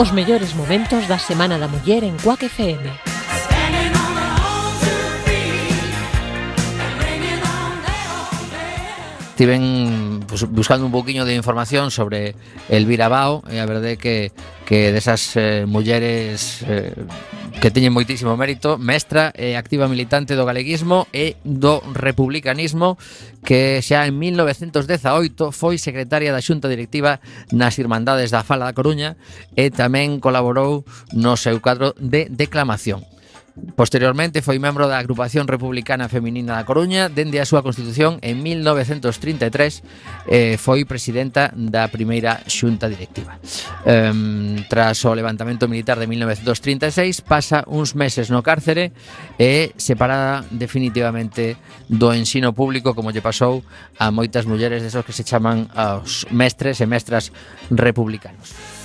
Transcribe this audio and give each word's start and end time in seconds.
Os 0.00 0.10
mellores 0.12 0.54
momentos 0.54 1.06
da 1.06 1.18
Semana 1.18 1.58
da 1.58 1.68
Muller 1.68 2.04
en 2.04 2.16
Cuac 2.16 2.42
FM. 2.44 3.09
estiven 9.40 10.20
pues, 10.28 10.46
buscando 10.50 10.84
un 10.84 10.92
poquinho 10.92 11.24
de 11.24 11.34
información 11.34 11.90
sobre 11.90 12.34
Elvira 12.68 13.08
Bao 13.08 13.40
e 13.48 13.56
a 13.56 13.64
verdade 13.64 13.96
que, 13.96 14.36
que 14.68 14.92
desas 14.92 15.32
eh, 15.32 15.64
mulleres 15.64 16.60
eh, 16.68 16.92
que 17.56 17.72
teñen 17.72 17.96
moitísimo 17.96 18.36
mérito 18.36 18.76
mestra 18.76 19.32
e 19.32 19.52
eh, 19.52 19.56
activa 19.56 19.88
militante 19.88 20.36
do 20.36 20.44
galeguismo 20.44 21.08
e 21.16 21.40
do 21.40 21.80
republicanismo 21.96 23.00
que 23.40 23.80
xa 23.80 24.04
en 24.04 24.20
1918 24.20 25.56
foi 25.56 25.80
secretaria 25.80 26.36
da 26.36 26.44
xunta 26.44 26.68
directiva 26.68 27.24
nas 27.48 27.80
Irmandades 27.80 28.28
da 28.28 28.44
Fala 28.44 28.68
da 28.68 28.76
Coruña 28.76 29.16
e 29.56 29.72
tamén 29.72 30.20
colaborou 30.20 30.84
no 31.16 31.40
seu 31.40 31.56
cadro 31.64 31.96
de 31.96 32.28
declamación. 32.28 33.08
Posteriormente 33.76 34.42
foi 34.42 34.58
membro 34.58 34.88
da 34.88 35.00
Agrupación 35.00 35.48
Republicana 35.48 36.08
Feminina 36.08 36.56
da 36.56 36.64
Coruña 36.64 37.08
dende 37.08 37.40
a 37.40 37.48
súa 37.48 37.64
constitución 37.64 38.20
en 38.20 38.40
1933 38.40 40.28
e 40.28 40.56
foi 40.56 40.84
presidenta 40.84 41.52
da 41.52 41.88
primeira 41.88 42.40
xunta 42.48 42.88
directiva. 42.88 43.36
Um, 43.84 44.60
tras 44.68 45.04
o 45.04 45.12
levantamento 45.12 45.68
militar 45.68 46.00
de 46.00 46.08
1936 46.08 47.20
pasa 47.24 47.64
uns 47.68 47.92
meses 47.96 48.28
no 48.32 48.40
cárcere 48.40 48.92
e 49.36 49.72
separada 49.76 50.44
definitivamente 50.52 51.56
do 51.88 52.12
ensino 52.12 52.52
público 52.52 52.96
como 52.96 53.12
lle 53.12 53.24
pasou 53.24 53.64
a 54.00 54.08
moitas 54.08 54.48
mulleres 54.48 54.80
desos 54.80 55.04
que 55.04 55.16
se 55.16 55.24
chaman 55.24 55.68
os 56.00 56.24
mestres 56.32 56.80
e 56.80 56.86
mestras 56.88 57.32
republicanos. 57.68 58.79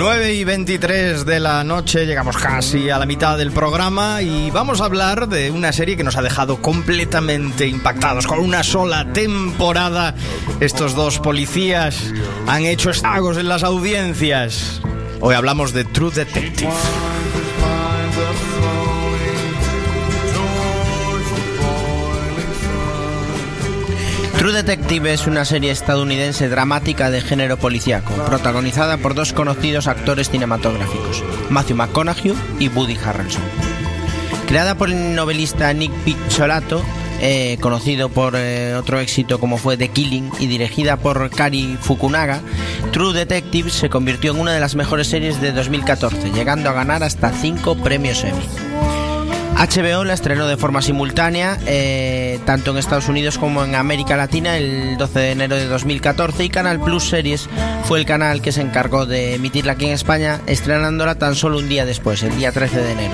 9 0.00 0.32
y 0.32 0.44
23 0.44 1.26
de 1.26 1.40
la 1.40 1.62
noche, 1.62 2.06
llegamos 2.06 2.38
casi 2.38 2.88
a 2.88 2.96
la 2.96 3.04
mitad 3.04 3.36
del 3.36 3.52
programa 3.52 4.22
y 4.22 4.50
vamos 4.50 4.80
a 4.80 4.86
hablar 4.86 5.28
de 5.28 5.50
una 5.50 5.74
serie 5.74 5.94
que 5.94 6.04
nos 6.04 6.16
ha 6.16 6.22
dejado 6.22 6.62
completamente 6.62 7.66
impactados. 7.66 8.26
Con 8.26 8.38
una 8.38 8.62
sola 8.62 9.12
temporada, 9.12 10.14
estos 10.60 10.94
dos 10.94 11.18
policías 11.18 12.14
han 12.46 12.64
hecho 12.64 12.88
estragos 12.88 13.36
en 13.36 13.48
las 13.48 13.62
audiencias. 13.62 14.80
Hoy 15.20 15.34
hablamos 15.34 15.74
de 15.74 15.84
True 15.84 16.12
Detective. 16.12 16.72
True 24.40 24.54
Detective 24.54 25.12
es 25.12 25.26
una 25.26 25.44
serie 25.44 25.70
estadounidense 25.70 26.48
dramática 26.48 27.10
de 27.10 27.20
género 27.20 27.58
policíaco, 27.58 28.14
protagonizada 28.24 28.96
por 28.96 29.14
dos 29.14 29.34
conocidos 29.34 29.86
actores 29.86 30.30
cinematográficos, 30.30 31.22
Matthew 31.50 31.76
McConaughey 31.76 32.34
y 32.58 32.68
Woody 32.68 32.96
Harrelson. 32.96 33.42
Creada 34.48 34.76
por 34.76 34.88
el 34.88 35.14
novelista 35.14 35.70
Nick 35.74 35.92
Pizzolato, 36.06 36.82
eh, 37.20 37.58
conocido 37.60 38.08
por 38.08 38.32
eh, 38.34 38.76
otro 38.76 38.98
éxito 38.98 39.38
como 39.40 39.58
fue 39.58 39.76
The 39.76 39.88
Killing 39.88 40.30
y 40.40 40.46
dirigida 40.46 40.96
por 40.96 41.28
Kari 41.28 41.76
Fukunaga, 41.78 42.40
True 42.92 43.12
Detective 43.12 43.68
se 43.68 43.90
convirtió 43.90 44.32
en 44.32 44.40
una 44.40 44.54
de 44.54 44.60
las 44.60 44.74
mejores 44.74 45.08
series 45.08 45.42
de 45.42 45.52
2014, 45.52 46.30
llegando 46.30 46.70
a 46.70 46.72
ganar 46.72 47.02
hasta 47.02 47.30
5 47.30 47.76
premios 47.82 48.24
Emmy. 48.24 48.69
HBO 49.60 50.04
la 50.04 50.14
estrenó 50.14 50.46
de 50.46 50.56
forma 50.56 50.80
simultánea, 50.80 51.58
eh, 51.66 52.40
tanto 52.46 52.70
en 52.70 52.78
Estados 52.78 53.08
Unidos 53.08 53.36
como 53.36 53.62
en 53.62 53.74
América 53.74 54.16
Latina, 54.16 54.56
el 54.56 54.96
12 54.96 55.18
de 55.18 55.30
enero 55.32 55.56
de 55.56 55.66
2014 55.66 56.44
y 56.44 56.48
Canal 56.48 56.80
Plus 56.80 57.10
Series 57.10 57.46
fue 57.84 57.98
el 57.98 58.06
canal 58.06 58.40
que 58.40 58.52
se 58.52 58.62
encargó 58.62 59.04
de 59.04 59.34
emitirla 59.34 59.72
aquí 59.72 59.84
en 59.84 59.92
España, 59.92 60.40
estrenándola 60.46 61.16
tan 61.16 61.34
solo 61.34 61.58
un 61.58 61.68
día 61.68 61.84
después, 61.84 62.22
el 62.22 62.34
día 62.38 62.52
13 62.52 62.80
de 62.80 62.92
enero. 62.92 63.12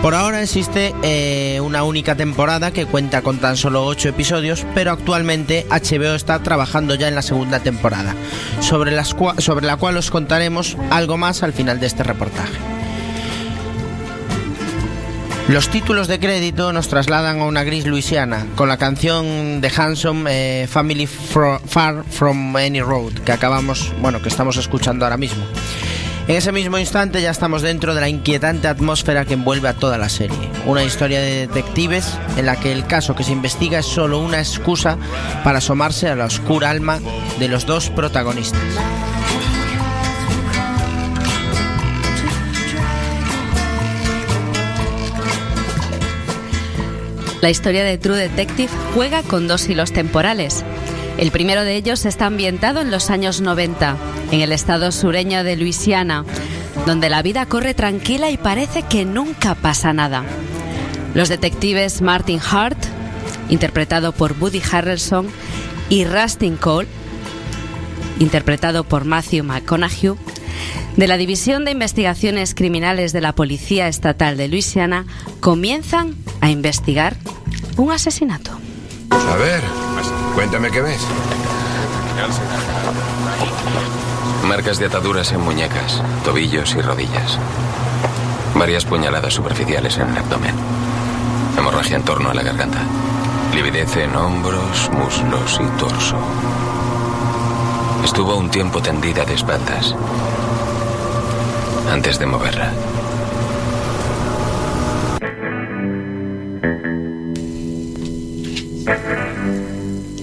Por 0.00 0.14
ahora 0.14 0.40
existe 0.40 0.94
eh, 1.02 1.60
una 1.60 1.82
única 1.82 2.14
temporada 2.14 2.70
que 2.70 2.86
cuenta 2.86 3.20
con 3.20 3.36
tan 3.36 3.58
solo 3.58 3.84
8 3.84 4.08
episodios, 4.08 4.64
pero 4.74 4.92
actualmente 4.92 5.66
HBO 5.68 6.14
está 6.14 6.42
trabajando 6.42 6.94
ya 6.94 7.06
en 7.06 7.14
la 7.14 7.20
segunda 7.20 7.60
temporada, 7.60 8.14
sobre, 8.60 8.98
sobre 9.04 9.66
la 9.66 9.76
cual 9.76 9.98
os 9.98 10.10
contaremos 10.10 10.78
algo 10.88 11.18
más 11.18 11.42
al 11.42 11.52
final 11.52 11.80
de 11.80 11.86
este 11.86 12.02
reportaje. 12.02 12.79
Los 15.50 15.68
títulos 15.68 16.06
de 16.06 16.20
crédito 16.20 16.72
nos 16.72 16.86
trasladan 16.86 17.40
a 17.40 17.44
una 17.44 17.64
gris 17.64 17.84
Luisiana 17.84 18.46
con 18.54 18.68
la 18.68 18.76
canción 18.76 19.60
de 19.60 19.68
Hanson 19.76 20.26
eh, 20.28 20.68
Family 20.70 21.08
Far 21.08 22.04
From 22.08 22.54
Any 22.54 22.80
Road 22.80 23.14
que 23.24 23.32
acabamos, 23.32 23.92
bueno, 24.00 24.22
que 24.22 24.28
estamos 24.28 24.56
escuchando 24.58 25.04
ahora 25.04 25.16
mismo. 25.16 25.42
En 26.28 26.36
ese 26.36 26.52
mismo 26.52 26.78
instante 26.78 27.20
ya 27.20 27.32
estamos 27.32 27.62
dentro 27.62 27.96
de 27.96 28.00
la 28.00 28.08
inquietante 28.08 28.68
atmósfera 28.68 29.24
que 29.24 29.34
envuelve 29.34 29.66
a 29.66 29.74
toda 29.74 29.98
la 29.98 30.08
serie. 30.08 30.38
Una 30.66 30.84
historia 30.84 31.18
de 31.18 31.48
detectives 31.48 32.16
en 32.36 32.46
la 32.46 32.54
que 32.54 32.70
el 32.70 32.86
caso 32.86 33.16
que 33.16 33.24
se 33.24 33.32
investiga 33.32 33.80
es 33.80 33.86
solo 33.86 34.20
una 34.20 34.38
excusa 34.38 34.98
para 35.42 35.58
asomarse 35.58 36.08
a 36.08 36.14
la 36.14 36.26
oscura 36.26 36.70
alma 36.70 37.00
de 37.40 37.48
los 37.48 37.66
dos 37.66 37.90
protagonistas. 37.90 38.62
La 47.40 47.48
historia 47.48 47.84
de 47.84 47.96
True 47.96 48.18
Detective 48.18 48.70
juega 48.94 49.22
con 49.22 49.48
dos 49.48 49.66
hilos 49.68 49.92
temporales. 49.92 50.62
El 51.16 51.30
primero 51.30 51.62
de 51.62 51.74
ellos 51.74 52.04
está 52.04 52.26
ambientado 52.26 52.82
en 52.82 52.90
los 52.90 53.08
años 53.08 53.40
90, 53.40 53.96
en 54.30 54.40
el 54.40 54.52
estado 54.52 54.92
sureño 54.92 55.42
de 55.42 55.56
Luisiana, 55.56 56.24
donde 56.86 57.08
la 57.08 57.22
vida 57.22 57.46
corre 57.46 57.72
tranquila 57.72 58.30
y 58.30 58.36
parece 58.36 58.82
que 58.82 59.06
nunca 59.06 59.54
pasa 59.54 59.94
nada. 59.94 60.24
Los 61.14 61.30
detectives 61.30 62.02
Martin 62.02 62.40
Hart, 62.40 62.78
interpretado 63.48 64.12
por 64.12 64.34
Woody 64.38 64.62
Harrelson, 64.70 65.28
y 65.88 66.04
Rustin 66.04 66.56
Cole, 66.56 66.88
interpretado 68.18 68.84
por 68.84 69.06
Matthew 69.06 69.44
McConaughey, 69.44 70.14
de 71.00 71.08
la 71.08 71.16
División 71.16 71.64
de 71.64 71.70
Investigaciones 71.70 72.54
Criminales 72.54 73.14
de 73.14 73.22
la 73.22 73.32
Policía 73.32 73.88
Estatal 73.88 74.36
de 74.36 74.48
Luisiana, 74.48 75.06
comienzan 75.40 76.14
a 76.42 76.50
investigar 76.50 77.16
un 77.78 77.90
asesinato. 77.90 78.50
A 79.10 79.36
ver, 79.36 79.62
cuéntame 80.34 80.70
qué 80.70 80.82
ves. 80.82 81.00
Marcas 84.46 84.78
de 84.78 84.86
ataduras 84.88 85.32
en 85.32 85.40
muñecas, 85.40 86.02
tobillos 86.22 86.74
y 86.74 86.82
rodillas. 86.82 87.38
Varias 88.54 88.84
puñaladas 88.84 89.32
superficiales 89.32 89.96
en 89.96 90.10
el 90.10 90.18
abdomen. 90.18 90.54
Hemorragia 91.56 91.96
en 91.96 92.04
torno 92.04 92.28
a 92.28 92.34
la 92.34 92.42
garganta. 92.42 92.82
Lividez 93.54 93.96
en 93.96 94.14
hombros, 94.14 94.90
muslos 94.92 95.60
y 95.62 95.78
torso. 95.80 96.18
Estuvo 98.04 98.36
un 98.36 98.50
tiempo 98.50 98.82
tendida 98.82 99.24
de 99.24 99.32
espaldas. 99.32 99.94
Antes 101.88 102.18
de 102.18 102.26
moverla. 102.26 102.72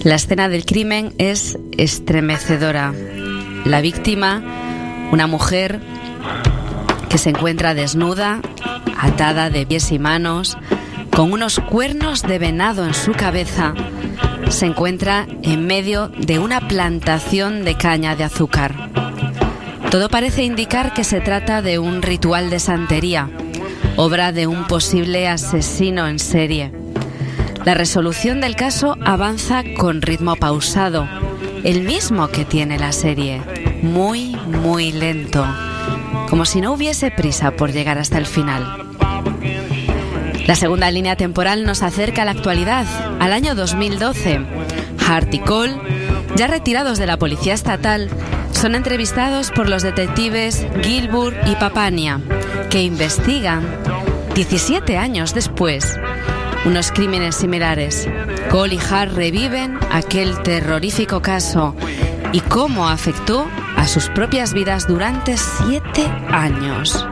La 0.04 0.14
escena 0.14 0.48
del 0.48 0.64
crimen 0.64 1.12
es 1.18 1.58
estremecedora. 1.76 2.94
La 3.64 3.80
víctima, 3.80 4.42
una 5.12 5.26
mujer 5.26 5.80
que 7.08 7.18
se 7.18 7.30
encuentra 7.30 7.74
desnuda, 7.74 8.40
atada 8.98 9.50
de 9.50 9.66
pies 9.66 9.92
y 9.92 9.98
manos, 9.98 10.56
con 11.14 11.32
unos 11.32 11.58
cuernos 11.58 12.22
de 12.22 12.38
venado 12.38 12.86
en 12.86 12.94
su 12.94 13.12
cabeza, 13.12 13.74
se 14.50 14.66
encuentra 14.66 15.26
en 15.42 15.66
medio 15.66 16.08
de 16.08 16.38
una 16.38 16.66
plantación 16.68 17.64
de 17.64 17.76
caña 17.76 18.16
de 18.16 18.24
azúcar. 18.24 18.74
Todo 19.90 20.10
parece 20.10 20.44
indicar 20.44 20.92
que 20.92 21.02
se 21.02 21.20
trata 21.20 21.62
de 21.62 21.78
un 21.78 22.02
ritual 22.02 22.50
de 22.50 22.58
santería, 22.58 23.30
obra 23.96 24.32
de 24.32 24.46
un 24.46 24.66
posible 24.66 25.26
asesino 25.26 26.06
en 26.06 26.18
serie. 26.18 26.72
La 27.64 27.72
resolución 27.72 28.42
del 28.42 28.54
caso 28.54 28.96
avanza 29.02 29.62
con 29.78 30.02
ritmo 30.02 30.36
pausado, 30.36 31.08
el 31.64 31.84
mismo 31.84 32.28
que 32.28 32.44
tiene 32.44 32.78
la 32.78 32.92
serie, 32.92 33.40
muy, 33.82 34.36
muy 34.46 34.92
lento, 34.92 35.46
como 36.28 36.44
si 36.44 36.60
no 36.60 36.72
hubiese 36.74 37.10
prisa 37.10 37.52
por 37.52 37.72
llegar 37.72 37.96
hasta 37.96 38.18
el 38.18 38.26
final. 38.26 38.88
La 40.46 40.54
segunda 40.54 40.90
línea 40.90 41.16
temporal 41.16 41.64
nos 41.64 41.82
acerca 41.82 42.22
a 42.22 42.24
la 42.26 42.32
actualidad, 42.32 42.86
al 43.20 43.32
año 43.32 43.54
2012. 43.54 44.40
Hart 45.06 45.32
y 45.32 45.38
Cole, 45.38 45.76
ya 46.36 46.46
retirados 46.46 46.98
de 46.98 47.06
la 47.06 47.16
policía 47.16 47.54
estatal, 47.54 48.10
son 48.52 48.74
entrevistados 48.74 49.50
por 49.50 49.68
los 49.68 49.82
detectives 49.82 50.66
Gilbert 50.82 51.36
y 51.46 51.56
Papania, 51.56 52.20
que 52.70 52.82
investigan, 52.82 53.64
17 54.34 54.96
años 54.96 55.34
después, 55.34 55.98
unos 56.64 56.92
crímenes 56.92 57.36
similares. 57.36 58.08
Cole 58.50 58.74
y 58.74 58.78
Hart 58.78 59.12
reviven 59.14 59.78
aquel 59.90 60.42
terrorífico 60.42 61.22
caso 61.22 61.74
y 62.32 62.40
cómo 62.40 62.88
afectó 62.88 63.46
a 63.76 63.86
sus 63.86 64.08
propias 64.08 64.52
vidas 64.52 64.86
durante 64.86 65.36
siete 65.36 66.04
años. 66.30 67.06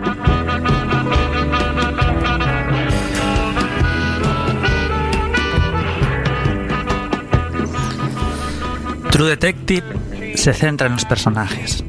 True 9.10 9.30
Detective 9.30 9.95
se 10.36 10.52
centra 10.52 10.86
en 10.86 10.94
los 10.94 11.04
personajes. 11.04 11.84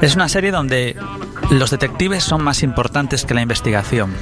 Es 0.00 0.14
una 0.16 0.28
serie 0.28 0.50
donde 0.50 0.96
los 1.50 1.70
detectives 1.70 2.24
son 2.24 2.42
más 2.42 2.62
importantes 2.62 3.24
que 3.24 3.34
la 3.34 3.42
investigación. 3.42 4.14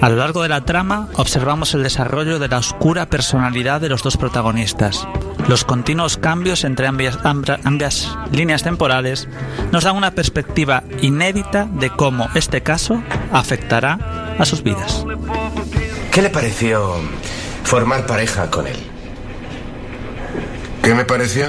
A 0.00 0.08
lo 0.08 0.16
largo 0.16 0.42
de 0.42 0.48
la 0.48 0.62
trama 0.62 1.08
observamos 1.16 1.74
el 1.74 1.82
desarrollo 1.82 2.38
de 2.38 2.48
la 2.48 2.58
oscura 2.58 3.10
personalidad 3.10 3.80
de 3.80 3.90
los 3.90 4.02
dos 4.02 4.16
protagonistas. 4.16 5.06
Los 5.48 5.64
continuos 5.64 6.16
cambios 6.16 6.64
entre 6.64 6.86
ambas, 6.86 7.18
ambas, 7.24 8.16
líneas 8.32 8.62
temporales 8.62 9.28
nos 9.72 9.84
dan 9.84 9.96
una 9.96 10.12
perspectiva 10.12 10.84
inédita 11.02 11.66
de 11.66 11.90
cómo 11.90 12.28
este 12.34 12.62
caso 12.62 13.02
afectará 13.32 14.34
a 14.38 14.44
sus 14.46 14.62
vidas. 14.62 15.04
¿Qué 16.10 16.22
le 16.22 16.30
pareció 16.30 16.94
formar 17.64 18.06
pareja 18.06 18.50
con 18.50 18.66
él? 18.66 18.76
¿Qué 20.82 20.94
me 20.94 21.04
pareció? 21.04 21.46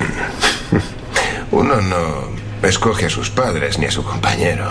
Uno 1.50 1.80
no 1.80 2.30
escoge 2.62 3.06
a 3.06 3.10
sus 3.10 3.30
padres 3.30 3.78
ni 3.78 3.86
a 3.86 3.90
su 3.90 4.04
compañero. 4.04 4.70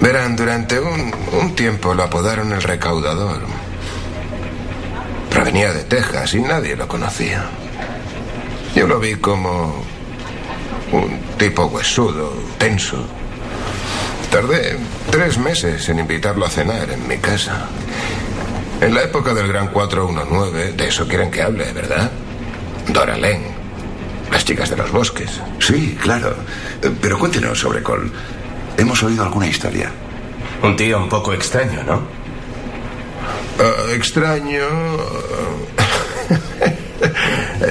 Verán, 0.00 0.36
durante 0.36 0.80
un, 0.80 1.14
un 1.32 1.54
tiempo 1.54 1.94
lo 1.94 2.04
apodaron 2.04 2.52
el 2.52 2.62
recaudador. 2.62 3.40
Provenía 5.30 5.72
de 5.72 5.84
Texas 5.84 6.34
y 6.34 6.40
nadie 6.40 6.76
lo 6.76 6.88
conocía. 6.88 7.44
Yo 8.74 8.86
lo 8.86 8.98
vi 8.98 9.16
como 9.16 9.82
un 10.92 11.20
tipo 11.38 11.66
huesudo, 11.66 12.32
tenso. 12.58 13.06
Tardé 14.30 14.78
tres 15.10 15.38
meses 15.38 15.88
en 15.88 15.98
invitarlo 15.98 16.46
a 16.46 16.50
cenar 16.50 16.90
en 16.90 17.06
mi 17.06 17.18
casa. 17.18 17.66
En 18.80 18.94
la 18.94 19.02
época 19.02 19.34
del 19.34 19.48
Gran 19.48 19.68
419, 19.68 20.72
de 20.72 20.88
eso 20.88 21.06
quieren 21.06 21.30
que 21.30 21.42
hable, 21.42 21.72
¿verdad? 21.72 22.10
Dora 22.92 23.16
Len, 23.16 23.42
las 24.30 24.44
chicas 24.44 24.70
de 24.70 24.76
los 24.76 24.90
bosques. 24.90 25.40
Sí, 25.58 25.96
claro. 26.00 26.34
Pero 27.00 27.18
cuéntenos 27.18 27.58
sobre 27.58 27.82
Cole. 27.82 28.10
Hemos 28.76 29.02
oído 29.02 29.22
alguna 29.22 29.46
historia. 29.46 29.90
Un 30.62 30.76
tío 30.76 30.98
un 30.98 31.08
poco 31.08 31.32
extraño, 31.32 31.82
¿no? 31.84 32.02
Uh, 33.58 33.90
extraño. 33.92 34.64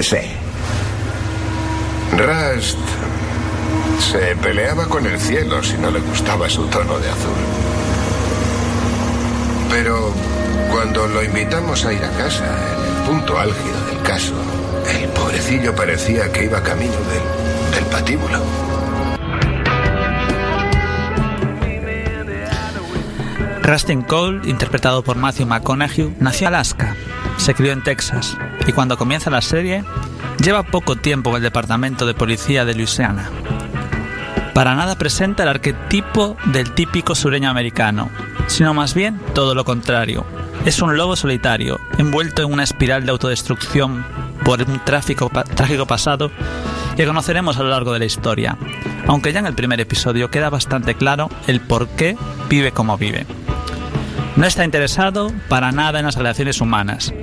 sí. 0.00 0.18
Rust 2.12 2.78
se 4.00 4.36
peleaba 4.36 4.86
con 4.86 5.06
el 5.06 5.18
cielo 5.20 5.62
si 5.62 5.76
no 5.78 5.90
le 5.90 6.00
gustaba 6.00 6.48
su 6.48 6.66
tono 6.66 6.98
de 6.98 7.08
azul. 7.08 7.32
Pero 9.70 10.12
cuando 10.70 11.06
lo 11.06 11.22
invitamos 11.22 11.84
a 11.84 11.92
ir 11.92 12.04
a 12.04 12.10
casa, 12.10 12.44
en 12.76 12.84
el 12.84 13.08
punto 13.08 13.38
álgido 13.38 13.86
del 13.86 14.02
caso, 14.02 14.34
pobrecillo 15.30 15.72
parecía 15.76 16.32
que 16.32 16.46
iba 16.46 16.60
camino 16.60 16.92
del, 17.72 17.84
patíbulo. 17.86 18.42
Rustin 23.62 24.02
Cole, 24.02 24.40
interpretado 24.50 25.04
por 25.04 25.16
Matthew 25.16 25.46
McConaughey, 25.46 26.16
nació 26.18 26.48
en 26.48 26.54
Alaska, 26.54 26.96
se 27.36 27.54
crió 27.54 27.70
en 27.70 27.84
Texas 27.84 28.36
y 28.66 28.72
cuando 28.72 28.98
comienza 28.98 29.30
la 29.30 29.40
serie 29.40 29.84
lleva 30.42 30.64
poco 30.64 30.96
tiempo 30.96 31.30
en 31.30 31.36
el 31.36 31.42
departamento 31.42 32.06
de 32.06 32.14
policía 32.14 32.64
de 32.64 32.74
Louisiana. 32.74 33.30
Para 34.52 34.74
nada 34.74 34.96
presenta 34.96 35.44
el 35.44 35.48
arquetipo 35.48 36.36
del 36.46 36.72
típico 36.72 37.14
sureño 37.14 37.50
americano, 37.50 38.10
sino 38.48 38.74
más 38.74 38.94
bien 38.94 39.20
todo 39.32 39.54
lo 39.54 39.64
contrario. 39.64 40.26
Es 40.64 40.82
un 40.82 40.96
lobo 40.96 41.14
solitario, 41.14 41.78
envuelto 41.98 42.42
en 42.42 42.52
una 42.52 42.64
espiral 42.64 43.04
de 43.06 43.12
autodestrucción 43.12 44.04
por 44.50 44.60
un 44.68 44.80
tráfico, 44.84 45.30
trágico 45.54 45.86
pasado 45.86 46.28
que 46.96 47.06
conoceremos 47.06 47.56
a 47.56 47.62
lo 47.62 47.68
largo 47.68 47.92
de 47.92 48.00
la 48.00 48.04
historia, 48.04 48.56
aunque 49.06 49.32
ya 49.32 49.38
en 49.38 49.46
el 49.46 49.54
primer 49.54 49.78
episodio 49.78 50.28
queda 50.28 50.50
bastante 50.50 50.96
claro 50.96 51.30
el 51.46 51.60
por 51.60 51.86
qué 51.90 52.16
vive 52.48 52.72
como 52.72 52.98
vive. 52.98 53.26
No 54.34 54.44
está 54.48 54.64
interesado 54.64 55.30
para 55.48 55.70
nada 55.70 56.00
en 56.00 56.06
las 56.06 56.16
relaciones 56.16 56.60
humanas 56.60 57.14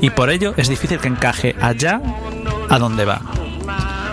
y 0.00 0.10
por 0.10 0.28
ello 0.30 0.54
es 0.56 0.68
difícil 0.68 0.98
que 0.98 1.06
encaje 1.06 1.54
allá 1.60 2.00
a 2.68 2.80
donde 2.80 3.04
va. 3.04 3.20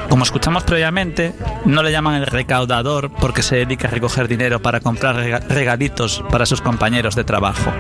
Como 0.08 0.24
escuchamos 0.24 0.62
previamente, 0.64 1.34
no 1.66 1.82
le 1.82 1.92
llaman 1.92 2.18
el 2.22 2.28
recaudador 2.28 3.10
porque 3.10 3.42
se 3.42 3.56
dedica 3.56 3.88
a 3.88 3.92
recoger 3.92 4.28
dinero 4.28 4.62
para 4.62 4.80
comprar 4.80 5.16
rega- 5.16 5.40
regalitos 5.40 6.24
para 6.30 6.46
sus 6.46 6.62
compañeros 6.62 7.16
de 7.16 7.24
trabajo. 7.24 7.74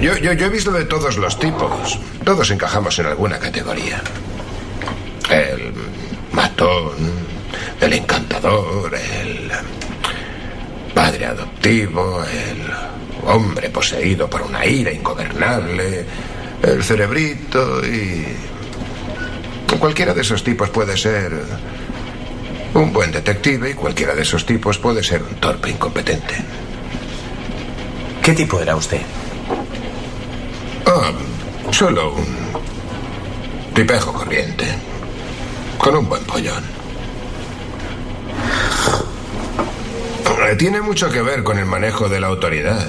Yo, 0.00 0.16
yo, 0.16 0.32
yo 0.32 0.46
he 0.46 0.48
visto 0.48 0.72
de 0.72 0.84
todos 0.86 1.18
los 1.18 1.38
tipos. 1.38 1.98
Todos 2.24 2.50
encajamos 2.50 2.98
en 2.98 3.06
alguna 3.06 3.38
categoría. 3.38 4.00
El 5.30 5.74
matón, 6.32 6.94
el 7.80 7.92
encantador, 7.92 8.94
el 8.94 9.50
padre 10.94 11.26
adoptivo, 11.26 12.24
el 12.24 13.28
hombre 13.28 13.68
poseído 13.68 14.28
por 14.28 14.42
una 14.42 14.64
ira 14.64 14.90
ingobernable, 14.90 16.04
el 16.62 16.82
cerebrito 16.82 17.84
y... 17.84 18.26
Cualquiera 19.78 20.12
de 20.12 20.20
esos 20.20 20.44
tipos 20.44 20.68
puede 20.68 20.94
ser 20.96 21.32
un 22.74 22.92
buen 22.92 23.10
detective 23.10 23.70
y 23.70 23.74
cualquiera 23.74 24.14
de 24.14 24.22
esos 24.22 24.44
tipos 24.44 24.76
puede 24.78 25.02
ser 25.02 25.22
un 25.22 25.36
torpe 25.36 25.70
incompetente. 25.70 26.34
¿Qué 28.22 28.34
tipo 28.34 28.60
era 28.60 28.76
usted? 28.76 29.00
Solo 31.80 32.12
un 32.12 33.72
tipejo 33.74 34.12
corriente. 34.12 34.66
Con 35.78 35.96
un 35.96 36.10
buen 36.10 36.22
pollón. 36.24 36.62
Eh, 40.46 40.56
Tiene 40.56 40.82
mucho 40.82 41.08
que 41.08 41.22
ver 41.22 41.42
con 41.42 41.58
el 41.58 41.64
manejo 41.64 42.10
de 42.10 42.20
la 42.20 42.26
autoridad. 42.26 42.86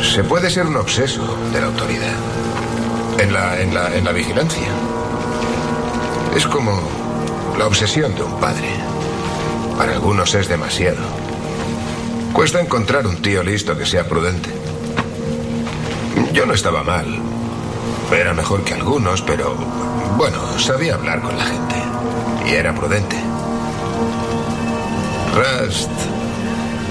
Se 0.00 0.22
puede 0.22 0.48
ser 0.48 0.66
un 0.66 0.76
obseso 0.76 1.36
de 1.52 1.60
la 1.60 1.66
autoridad. 1.66 2.14
En 3.18 3.32
la, 3.32 3.60
en 3.60 3.74
la, 3.74 3.92
en 3.92 4.04
la 4.04 4.12
vigilancia. 4.12 4.68
Es 6.36 6.46
como 6.46 6.80
la 7.58 7.66
obsesión 7.66 8.14
de 8.14 8.22
un 8.22 8.38
padre. 8.38 8.68
Para 9.76 9.94
algunos 9.94 10.32
es 10.36 10.46
demasiado. 10.46 11.02
Cuesta 12.32 12.60
encontrar 12.60 13.08
un 13.08 13.20
tío 13.20 13.42
listo 13.42 13.76
que 13.76 13.86
sea 13.86 14.06
prudente. 14.06 14.55
Yo 16.36 16.44
no 16.44 16.52
estaba 16.52 16.82
mal. 16.84 17.06
Era 18.12 18.34
mejor 18.34 18.62
que 18.62 18.74
algunos, 18.74 19.22
pero 19.22 19.54
bueno, 20.18 20.58
sabía 20.58 20.96
hablar 20.96 21.22
con 21.22 21.34
la 21.34 21.46
gente. 21.46 21.76
Y 22.46 22.50
era 22.50 22.74
prudente. 22.74 23.16
Rust. 25.34 25.90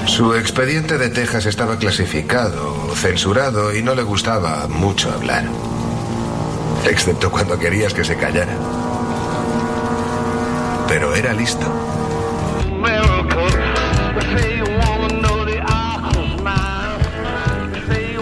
Su 0.07 0.33
expediente 0.33 0.97
de 0.97 1.09
Texas 1.09 1.45
estaba 1.45 1.77
clasificado, 1.77 2.95
censurado 2.95 3.75
y 3.75 3.83
no 3.83 3.93
le 3.93 4.01
gustaba 4.01 4.67
mucho 4.67 5.11
hablar. 5.11 5.43
Excepto 6.89 7.29
cuando 7.29 7.59
querías 7.59 7.93
que 7.93 8.03
se 8.03 8.17
callara. 8.17 8.57
Pero 10.87 11.13
era 11.13 11.33
listo. 11.33 11.67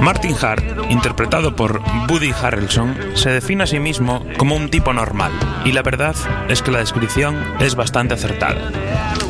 Martin 0.03 0.35
Hart, 0.41 0.82
interpretado 0.93 1.55
por 1.55 1.81
Woody 2.09 2.31
Harrelson, 2.31 2.95
se 3.15 3.31
define 3.31 3.63
a 3.63 3.67
sí 3.67 3.79
mismo 3.79 4.25
como 4.37 4.55
un 4.55 4.69
tipo 4.69 4.93
normal, 4.93 5.31
y 5.65 5.71
la 5.71 5.81
verdad 5.81 6.15
es 6.47 6.61
que 6.61 6.71
la 6.71 6.79
descripción 6.79 7.35
es 7.59 7.75
bastante 7.75 8.13
acertada. 8.13 8.71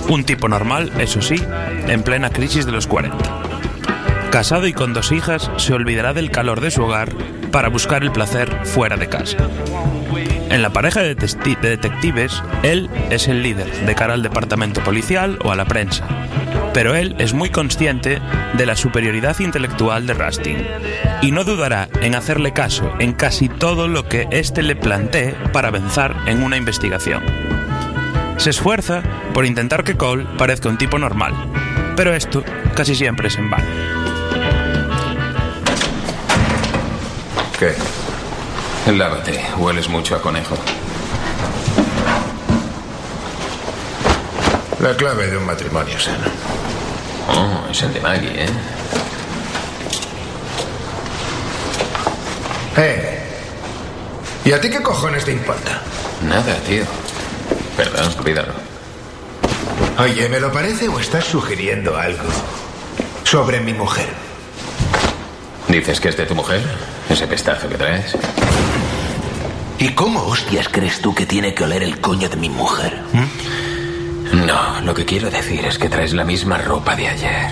Un 0.10 0.26
tipo 0.26 0.50
normal, 0.50 0.92
eso 1.00 1.22
sí, 1.22 1.36
en 1.88 2.04
plena 2.04 2.30
crisis 2.30 2.66
de 2.66 2.74
los 2.74 2.86
40. 2.86 3.18
Casado 4.30 4.68
y 4.68 4.74
con 4.74 4.94
dos 4.94 5.12
hijas, 5.12 5.50
se 5.58 5.74
olvidará 5.74 6.14
del 6.14 6.32
calor 6.32 6.60
de 6.60 6.72
su 6.72 6.84
hogar 6.84 7.14
para 7.52 7.70
buscar 7.70 8.04
el 8.04 8.12
placer 8.12 8.50
fuera 8.66 8.98
de 8.98 9.08
casa. 9.08 9.38
En 10.50 10.62
la 10.62 10.72
pareja 10.72 11.02
de, 11.02 11.16
detectives, 11.16 12.44
él 12.62 12.90
es 13.10 13.28
el 13.28 13.42
líder 13.42 13.72
de 13.86 13.96
cara 13.96 14.14
al 14.14 14.22
departamento 14.22 14.84
policial 14.84 15.40
o 15.44 15.52
a 15.52 15.56
la 15.56 15.66
prensa. 15.66 16.23
Pero 16.74 16.96
él 16.96 17.16
es 17.20 17.34
muy 17.34 17.50
consciente 17.50 18.20
de 18.54 18.66
la 18.66 18.76
superioridad 18.76 19.40
intelectual 19.40 20.08
de 20.08 20.14
Rustin 20.14 20.58
y 21.22 21.32
no 21.32 21.44
dudará 21.44 21.90
en 22.02 22.16
hacerle 22.16 22.52
caso 22.54 22.92
en 23.00 23.14
casi 23.14 23.48
todo 23.50 23.88
lo 23.88 24.08
que 24.08 24.28
éste 24.32 24.64
le 24.64 24.76
plantee 24.76 25.36
para 25.52 25.68
avanzar 25.68 26.16
en 26.26 26.44
una 26.44 26.58
investigación. 26.58 27.24
Se 28.38 28.50
esfuerza 28.50 29.02
por 29.34 29.46
intentar 29.46 29.84
que 29.84 29.96
Cole 29.96 30.26
parezca 30.38 30.70
un 30.70 30.78
tipo 30.78 30.98
normal, 30.98 31.34
pero 31.96 32.14
esto 32.14 32.44
casi 32.76 32.96
siempre 32.96 33.28
es 33.28 33.38
en 33.38 33.50
vano. 33.50 33.66
¿Qué? 37.60 37.74
Lávate, 38.92 39.42
hueles 39.58 39.88
mucho 39.88 40.16
a 40.16 40.22
conejo. 40.22 40.58
La 44.84 44.98
clave 44.98 45.28
de 45.28 45.38
un 45.38 45.46
matrimonio 45.46 45.98
sano. 45.98 46.26
Oh, 47.30 47.72
es 47.72 47.82
el 47.84 47.94
de 47.94 48.02
Maggie, 48.02 48.44
¿eh? 48.44 48.50
Eh. 52.76 53.20
¿Y 54.44 54.52
a 54.52 54.60
ti 54.60 54.70
qué 54.70 54.82
cojones 54.82 55.24
te 55.24 55.32
importa? 55.32 55.82
Nada, 56.28 56.56
tío. 56.68 56.84
Perdón, 57.78 58.14
olvídalo. 58.20 58.52
Oye, 60.00 60.28
¿me 60.28 60.42
lo 60.42 60.52
parece 60.52 60.90
o 60.90 61.00
estás 61.00 61.24
sugiriendo 61.24 61.96
algo 61.96 62.28
sobre 63.24 63.62
mi 63.62 63.74
mujer? 63.74 64.10
¿Dices 65.70 66.02
que 66.02 66.10
es 66.10 66.18
de 66.18 66.26
tu 66.26 66.36
mujer? 66.36 66.62
Ese 67.10 67.26
pestazo 67.26 67.70
que 67.70 67.76
traes. 67.76 68.18
¿Y 69.80 69.94
cómo 69.94 70.24
hostias 70.24 70.68
crees 70.68 71.00
tú 71.00 71.16
que 71.16 71.26
tiene 71.26 71.54
que 71.54 71.64
oler 71.64 71.84
el 71.84 72.02
coño 72.02 72.28
de 72.28 72.36
mi 72.36 72.50
mujer? 72.50 73.02
No, 74.34 74.82
lo 74.82 74.96
que 74.96 75.06
quiero 75.06 75.30
decir 75.30 75.64
es 75.64 75.78
que 75.78 75.90
traes 75.90 76.12
la 76.14 76.24
misma 76.24 76.58
ropa 76.58 76.96
de 76.96 77.08
ayer. 77.08 77.52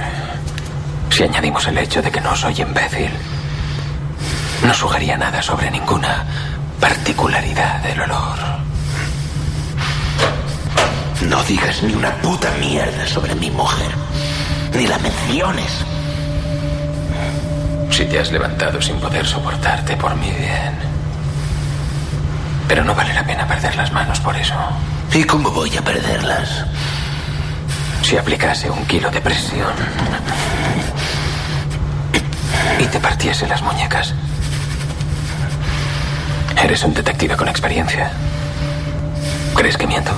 Si 1.11 1.21
añadimos 1.21 1.67
el 1.67 1.77
hecho 1.77 2.01
de 2.01 2.09
que 2.11 2.19
no 2.19 2.35
soy 2.35 2.59
imbécil, 2.59 3.11
no 4.65 4.73
sugería 4.73 5.15
nada 5.15 5.43
sobre 5.43 5.69
ninguna 5.69 6.25
particularidad 6.79 7.83
del 7.83 8.01
olor. 8.01 8.39
No 11.29 11.43
digas 11.43 11.83
ni 11.83 11.93
una 11.93 12.15
puta 12.15 12.49
mierda 12.59 13.05
sobre 13.05 13.35
mi 13.35 13.51
mujer. 13.51 13.91
Ni 14.73 14.87
la 14.87 14.97
menciones. 14.97 15.85
Si 17.91 18.05
te 18.05 18.17
has 18.17 18.31
levantado 18.31 18.81
sin 18.81 18.99
poder 18.99 19.27
soportarte 19.27 19.95
por 19.97 20.15
mi 20.15 20.31
bien. 20.31 20.79
Pero 22.67 22.83
no 22.83 22.95
vale 22.95 23.13
la 23.13 23.23
pena 23.23 23.47
perder 23.47 23.75
las 23.75 23.91
manos 23.91 24.19
por 24.19 24.35
eso. 24.35 24.55
¿Y 25.13 25.25
cómo 25.25 25.51
voy 25.51 25.75
a 25.75 25.81
perderlas? 25.81 26.65
Si 28.01 28.15
aplicase 28.15 28.69
un 28.69 28.85
kilo 28.85 29.11
de 29.11 29.19
presión 29.19 29.73
y 32.79 32.85
te 32.85 32.99
partiese 32.99 33.45
las 33.45 33.61
muñecas. 33.61 34.13
Eres 36.63 36.83
un 36.85 36.93
detective 36.93 37.35
con 37.35 37.49
experiencia. 37.49 38.11
¿Crees 39.53 39.77
que 39.77 39.85
miento? 39.85 40.11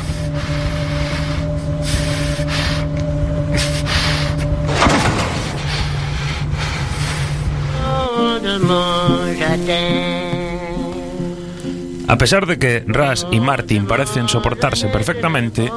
A 12.14 12.16
pesar 12.16 12.46
de 12.46 12.60
que 12.60 12.84
Ras 12.86 13.26
y 13.32 13.40
Martin 13.40 13.88
parecen 13.88 14.30
soportarse 14.30 14.88
perfectamente, 14.88 15.72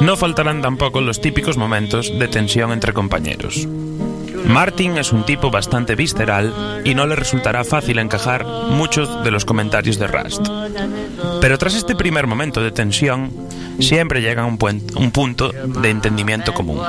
no 0.00 0.16
faltarán 0.16 0.62
tampoco 0.62 1.00
los 1.00 1.20
típicos 1.20 1.56
momentos 1.56 2.16
de 2.16 2.28
tensión 2.28 2.70
entre 2.70 2.92
compañeros. 2.92 3.66
Martin 4.46 4.98
es 4.98 5.12
un 5.12 5.24
tipo 5.24 5.50
bastante 5.50 5.94
visceral 5.94 6.82
y 6.84 6.94
no 6.94 7.06
le 7.06 7.16
resultará 7.16 7.64
fácil 7.64 7.98
encajar 7.98 8.44
muchos 8.44 9.24
de 9.24 9.30
los 9.30 9.44
comentarios 9.44 9.98
de 9.98 10.06
Rust. 10.06 10.46
Pero 11.40 11.58
tras 11.58 11.74
este 11.74 11.94
primer 11.94 12.26
momento 12.26 12.62
de 12.62 12.70
tensión, 12.70 13.32
siempre 13.80 14.20
llega 14.20 14.44
un, 14.44 14.58
un 14.96 15.10
punto 15.10 15.50
de 15.50 15.90
entendimiento 15.90 16.52
común. 16.54 16.80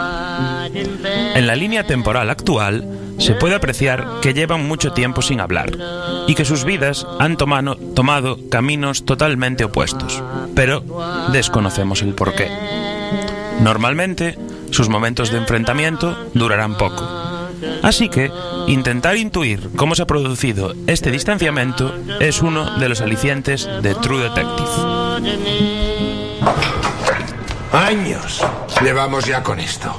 En 1.35 1.47
la 1.47 1.55
línea 1.55 1.85
temporal 1.85 2.29
actual, 2.29 2.85
se 3.17 3.33
puede 3.33 3.55
apreciar 3.55 4.19
que 4.21 4.33
llevan 4.33 4.67
mucho 4.67 4.91
tiempo 4.91 5.21
sin 5.21 5.39
hablar 5.39 5.71
y 6.27 6.35
que 6.35 6.45
sus 6.45 6.65
vidas 6.65 7.07
han 7.19 7.38
tomado, 7.38 7.77
tomado 7.77 8.38
caminos 8.50 9.05
totalmente 9.05 9.63
opuestos, 9.63 10.21
pero 10.53 10.83
desconocemos 11.31 12.01
el 12.01 12.13
porqué. 12.13 12.50
Normalmente, 13.62 14.38
sus 14.71 14.89
momentos 14.89 15.31
de 15.31 15.38
enfrentamiento 15.38 16.17
durarán 16.33 16.77
poco. 16.77 17.25
Así 17.83 18.09
que 18.09 18.31
intentar 18.67 19.17
intuir 19.17 19.69
cómo 19.75 19.95
se 19.95 20.03
ha 20.03 20.07
producido 20.07 20.74
este 20.88 21.12
distanciamiento 21.12 21.93
es 22.19 22.41
uno 22.41 22.77
de 22.79 22.89
los 22.89 23.01
alicientes 23.01 23.67
de 23.81 23.95
True 23.95 24.24
Detective. 24.24 24.69
Años 27.71 28.41
llevamos 28.81 29.25
ya 29.25 29.43
con 29.43 29.59
esto. 29.59 29.93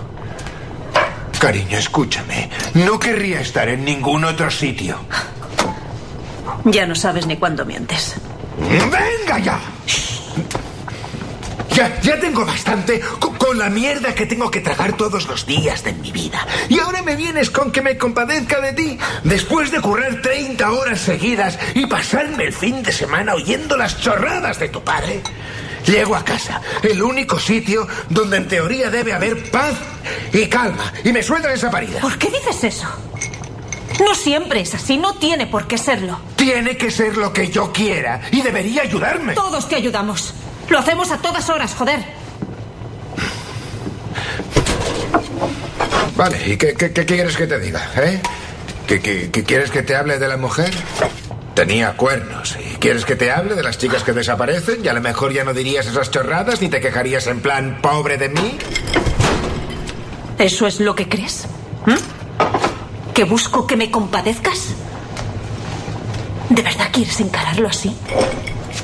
Cariño, 1.39 1.77
escúchame. 1.77 2.51
No 2.75 2.99
querría 2.99 3.41
estar 3.41 3.69
en 3.69 3.85
ningún 3.85 4.25
otro 4.25 4.51
sitio. 4.51 4.99
Ya 6.65 6.87
no 6.87 6.95
sabes 6.95 7.27
ni 7.27 7.37
cuándo 7.37 7.65
mientes. 7.65 8.17
¡Venga 8.59 9.39
ya! 9.39 9.61
Ya, 11.77 12.01
ya 12.01 12.19
tengo 12.19 12.47
bastante 12.47 13.01
con, 13.01 13.37
con, 13.37 13.59
la 13.59 13.69
mierda 13.69 14.15
que 14.15 14.25
tengo 14.25 14.51
que 14.51 14.63
tragar 14.63 14.95
todos 14.97 15.29
los 15.29 15.45
días 15.45 15.85
de 15.85 15.93
mi 15.93 16.11
vida. 16.11 16.47
Y 16.71 16.79
ahora 16.79 17.03
me 17.03 17.17
vienes 17.17 17.51
con 17.51 17.71
que 17.71 17.83
me 17.83 17.99
compadezca 17.99 18.63
de 18.63 18.73
ti. 18.73 18.99
Después 19.25 19.71
de 19.71 19.83
currar 19.83 20.23
30 20.23 20.73
horas 20.73 21.03
seguidas 21.03 21.59
y 21.75 21.85
pasarme 21.85 22.45
el 22.45 22.55
fin 22.55 22.83
de 22.83 22.93
semana 22.93 23.35
oyendo 23.35 23.77
las 23.77 24.01
chorradas 24.01 24.59
de 24.59 24.71
tu 24.71 24.83
padre. 24.83 25.21
Llego 25.85 26.17
a 26.17 26.25
casa, 26.25 26.63
el 26.83 27.03
único 27.03 27.39
sitio 27.39 27.87
donde 28.09 28.39
en 28.39 28.49
teoría 28.49 28.89
debe 28.89 29.13
haber 29.13 29.51
paz 29.51 29.75
y 30.33 30.47
calma. 30.47 30.95
Y 31.05 31.13
me 31.13 31.23
sueltan 31.23 31.53
esa 31.53 31.71
parida. 31.71 32.01
¿Por 32.01 32.17
qué 32.17 32.31
dices 32.31 32.65
eso? 32.65 32.89
No 34.01 34.15
siempre 34.15 34.61
es 34.61 34.75
así, 34.75 34.97
no 34.97 35.17
tiene 35.17 35.47
por 35.47 35.67
qué 35.67 35.77
serlo. 35.77 36.19
Tiene 36.37 36.79
que 36.79 36.91
ser 36.91 37.19
lo 37.19 37.35
que 37.35 37.51
yo 37.51 37.71
quiera 37.71 38.23
y 38.33 38.41
debería 38.41 38.81
ayudarme. 38.81 39.35
Todos 39.35 39.69
te 39.69 39.77
ayudamos. 39.77 40.33
Lo 40.69 40.79
hacemos 40.79 41.11
a 41.11 41.19
todas 41.19 41.49
horas, 41.49 41.75
joder. 41.75 42.01
Vale, 46.17 46.39
¿y 46.49 46.57
qué, 46.57 46.75
qué, 46.75 46.93
qué 46.93 47.05
quieres 47.05 47.37
que 47.37 47.47
te 47.47 47.59
diga? 47.61 47.91
¿Eh? 47.97 48.21
¿Qué, 48.87 49.01
qué, 49.01 49.31
qué 49.31 49.45
quieres 49.45 49.71
que 49.71 49.83
te 49.83 49.95
hable 49.95 50.19
de 50.19 50.29
la 50.29 50.37
mujer? 50.37 50.73
Tenía 51.55 51.93
cuernos. 51.97 52.57
¿Y 52.59 52.77
quieres 52.77 53.05
que 53.05 53.17
te 53.17 53.31
hable 53.31 53.55
de 53.55 53.63
las 53.63 53.79
chicas 53.79 54.03
que 54.03 54.13
desaparecen? 54.13 54.85
Y 54.85 54.89
a 54.89 54.93
lo 54.93 55.01
mejor 55.01 55.33
ya 55.33 55.45
no 55.45 55.53
dirías 55.53 55.87
esas 55.87 56.11
chorradas 56.11 56.61
ni 56.61 56.69
te 56.69 56.81
quejarías 56.81 57.27
en 57.27 57.41
plan 57.41 57.79
pobre 57.83 58.19
de 58.19 58.29
mí. 58.31 58.59
¿Eso 60.39 60.67
es 60.67 60.81
lo 60.81 60.95
que 60.95 61.09
crees? 61.09 61.47
¿Mm? 61.87 63.13
¿Que 63.15 63.25
busco 63.25 63.67
que 63.67 63.77
me 63.77 63.91
compadezcas? 63.91 64.69
¿De 66.51 66.63
verdad 66.63 66.89
quieres 66.93 67.19
encararlo 67.21 67.69
así? 67.69 67.97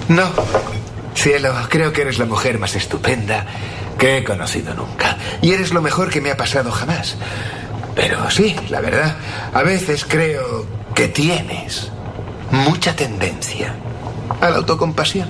No. 0.09 0.31
Cielo, 1.15 1.55
creo 1.69 1.93
que 1.93 2.03
eres 2.03 2.19
la 2.19 2.25
mujer 2.25 2.59
más 2.59 2.75
estupenda 2.75 3.47
que 3.99 4.19
he 4.19 4.25
conocido 4.25 4.75
nunca. 4.75 5.17
Y 5.41 5.53
eres 5.53 5.73
lo 5.73 5.83
mejor 5.83 6.11
que 6.11 6.21
me 6.21 6.31
ha 6.31 6.37
pasado 6.37 6.71
jamás. 6.71 7.17
Pero 7.95 8.31
sí, 8.31 8.57
la 8.71 8.81
verdad, 8.81 9.17
a 9.53 9.63
veces 9.63 10.05
creo 10.05 10.67
que 10.95 11.09
tienes 11.09 11.91
mucha 12.51 12.97
tendencia 12.97 13.75
a 14.41 14.51
la 14.51 14.57
autocompasión. 14.57 15.29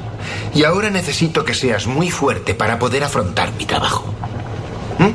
Y 0.55 0.64
ahora 0.64 0.90
necesito 0.90 1.45
que 1.45 1.55
seas 1.55 1.87
muy 1.87 2.11
fuerte 2.11 2.55
para 2.55 2.79
poder 2.79 3.05
afrontar 3.05 3.53
mi 3.55 3.66
trabajo. 3.66 4.05
¿Mm? 4.99 5.11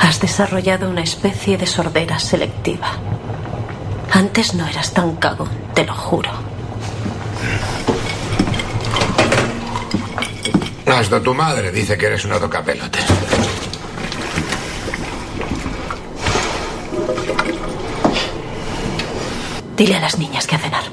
Has 0.00 0.20
desarrollado 0.20 0.88
una 0.88 1.02
especie 1.02 1.58
de 1.58 1.66
sordera 1.66 2.18
selectiva. 2.18 2.88
Antes 4.12 4.54
no 4.54 4.66
eras 4.66 4.92
tan 4.92 5.16
cagón, 5.16 5.50
te 5.74 5.84
lo 5.84 5.94
juro. 5.94 6.49
Hasta 10.86 11.22
tu 11.22 11.34
madre 11.34 11.70
dice 11.72 11.96
que 11.96 12.06
eres 12.06 12.24
una 12.24 12.38
tocapelotes. 12.38 13.04
Dile 19.76 19.96
a 19.96 20.00
las 20.00 20.18
niñas 20.18 20.46
que 20.46 20.56
a 20.56 20.58
cenar. 20.58 20.89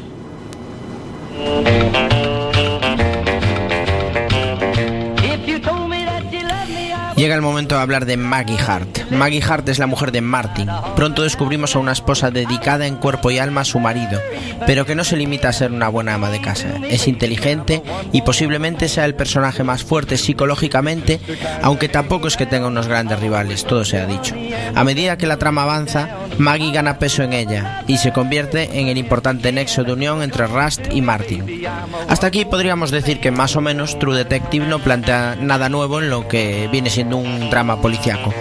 Llega 7.18 7.34
el 7.34 7.42
momento 7.42 7.74
de 7.74 7.82
hablar 7.82 8.06
de 8.06 8.16
Maggie 8.16 8.60
Hart. 8.60 9.10
Maggie 9.10 9.42
Hart 9.42 9.68
es 9.70 9.80
la 9.80 9.88
mujer 9.88 10.12
de 10.12 10.22
Martin. 10.22 10.70
Pronto 10.96 11.24
descubrimos 11.24 11.76
a 11.76 11.80
una 11.80 11.94
esposa 11.94 12.30
dedicada 12.30 12.86
en 12.86 12.96
cuerpo 12.96 13.32
y 13.32 13.40
alma 13.40 13.62
a 13.62 13.66
su 13.66 13.80
marido, 13.80 14.22
pero 14.68 14.86
que 14.86 14.94
no 14.94 15.04
se 15.04 15.18
limita 15.18 15.50
a 15.50 15.54
ser 15.54 15.72
una 15.72 15.90
buena 15.90 16.14
ama 16.14 16.30
de 16.30 16.42
casa. 16.42 16.76
Es 16.88 17.08
inteligente 17.08 17.82
y 18.12 18.22
posiblemente 18.22 18.88
sea 18.88 19.06
el 19.06 19.16
personaje 19.16 19.64
más 19.64 19.84
fuerte 19.84 20.16
psicológicamente, 20.16 21.20
aunque 21.64 21.90
tampoco 21.90 22.28
es 22.28 22.38
que 22.38 22.46
tenga 22.46 22.68
unos 22.68 22.88
grandes 22.88 23.20
rivales, 23.20 23.66
todo 23.66 23.84
se 23.84 23.98
ha 23.98 24.06
dicho. 24.06 24.36
A 24.76 24.84
medida 24.84 25.18
que 25.18 25.26
la 25.26 25.38
trama 25.38 25.64
avanza, 25.64 26.10
Maggie 26.38 26.72
gana 26.72 27.00
peso 27.00 27.24
en 27.24 27.34
ella 27.34 27.84
y 27.88 27.98
se 27.98 28.14
convierte 28.14 28.80
en 28.80 28.90
el 28.90 28.98
importante 29.00 29.52
nexo 29.52 29.84
de 29.84 29.94
unión 29.94 30.22
entre 30.22 30.46
Rust 30.46 30.82
y 30.92 31.02
Martin. 31.02 31.66
Hasta 32.08 32.28
aquí 32.28 32.46
podríamos 32.46 32.92
decir 32.92 33.20
que 33.20 33.32
más 33.32 33.56
o 33.56 33.62
menos 33.62 33.98
True 33.98 34.16
Detective 34.16 34.68
no 34.68 34.78
plantea 34.78 35.36
nada 35.42 35.68
nuevo 35.68 36.00
en 36.00 36.12
lo 36.12 36.28
que 36.28 36.70
viene 36.72 36.92
siendo 36.92 37.07
un 37.14 37.50
drama 37.50 37.82
policiaco. 37.82 38.34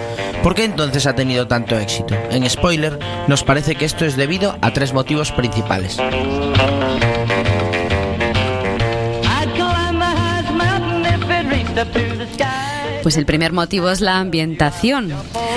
¿Por 0.43 0.55
qué 0.55 0.63
entonces 0.63 1.07
ha 1.07 1.15
tenido 1.15 1.47
tanto 1.47 1.77
éxito? 1.77 2.15
En 2.29 2.49
spoiler, 2.49 2.99
nos 3.27 3.43
parece 3.43 3.75
que 3.75 3.85
esto 3.85 4.05
es 4.05 4.15
debido 4.15 4.57
a 4.61 4.71
tres 4.71 4.93
motivos 4.93 5.31
principales. 5.31 5.97
Pues 13.07 13.15
el 13.15 13.25
primer 13.25 13.53
motivo 13.53 13.89
es 13.89 14.01
la 14.01 14.19
ambientación. 14.19 15.13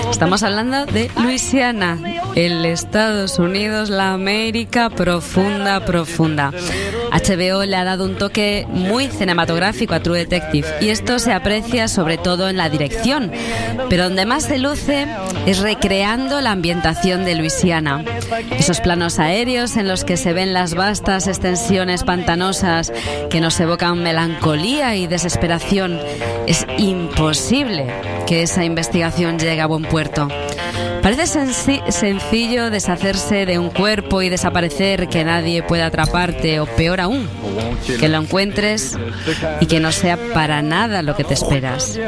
Estamos 0.09 0.45
hablando 0.45 0.87
de 0.87 1.11
Luisiana, 1.21 1.99
el 2.37 2.65
Estados 2.65 3.41
Unidos, 3.41 3.91
la 3.91 4.13
América 4.13 4.89
profunda, 4.89 5.85
profunda. 5.85 6.53
HBO 7.11 7.65
le 7.65 7.75
ha 7.75 7.83
dado 7.83 8.05
un 8.05 8.17
toque 8.17 8.69
muy 8.69 9.09
cinematográfico 9.09 9.95
a 9.95 10.01
True 10.01 10.19
Detective 10.19 10.69
y 10.81 10.91
esto 10.91 11.19
se 11.19 11.33
aprecia 11.33 11.89
sobre 11.89 12.19
todo 12.19 12.49
en 12.49 12.57
la 12.57 12.69
dirección, 12.69 13.33
pero 13.89 14.05
donde 14.05 14.27
más 14.27 14.45
se 14.45 14.59
luce 14.59 15.09
es 15.45 15.59
recreando 15.59 16.41
la 16.41 16.53
ambientación 16.53 17.25
de 17.25 17.35
Luisiana. 17.35 18.05
Esos 18.57 18.81
planos 18.81 19.19
aéreos 19.19 19.77
en 19.77 19.89
los 19.89 20.05
que 20.05 20.17
se 20.17 20.33
ven 20.33 20.53
las 20.53 20.75
vastas 20.75 21.27
extensiones 21.27 22.05
pantanosas 22.05 22.93
que 23.29 23.41
nos 23.41 23.59
evocan 23.59 24.05
melancolía 24.05 24.95
y 24.95 25.09
desesperación. 25.09 25.99
Es 26.51 26.67
imposible 26.79 27.87
que 28.27 28.43
esa 28.43 28.65
investigación 28.65 29.39
llegue 29.39 29.61
a 29.61 29.67
buen 29.67 29.85
puerto. 29.85 30.27
Parece 31.03 31.27
sencillo 31.89 32.71
deshacerse 32.71 33.47
de 33.47 33.59
un 33.59 33.71
cuerpo 33.71 34.23
y 34.23 34.29
desaparecer, 34.29 35.09
que 35.09 35.25
nadie 35.25 35.63
pueda 35.63 35.87
atraparte, 35.87 36.61
o 36.61 36.67
peor 36.67 37.01
aún, 37.01 37.29
que 37.99 38.09
lo 38.09 38.19
encuentres 38.19 38.99
y 39.61 39.67
que 39.67 39.81
no 39.81 39.93
sea 39.93 40.19
para 40.35 40.63
nada 40.63 41.03
lo 41.03 41.17
que 41.17 41.25
te 41.25 41.35
esperas. 41.35 41.99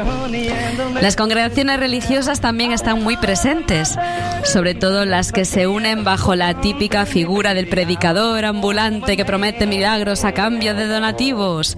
Las 1.01 1.15
congregaciones 1.15 1.79
religiosas 1.79 2.39
también 2.39 2.71
están 2.71 3.03
muy 3.03 3.17
presentes, 3.17 3.97
sobre 4.43 4.75
todo 4.75 5.05
las 5.05 5.31
que 5.31 5.45
se 5.45 5.67
unen 5.67 6.03
bajo 6.03 6.35
la 6.35 6.61
típica 6.61 7.05
figura 7.05 7.53
del 7.53 7.67
predicador 7.67 8.45
ambulante 8.45 9.17
que 9.17 9.25
promete 9.25 9.65
milagros 9.65 10.23
a 10.23 10.33
cambio 10.33 10.75
de 10.75 10.87
donativos. 10.87 11.77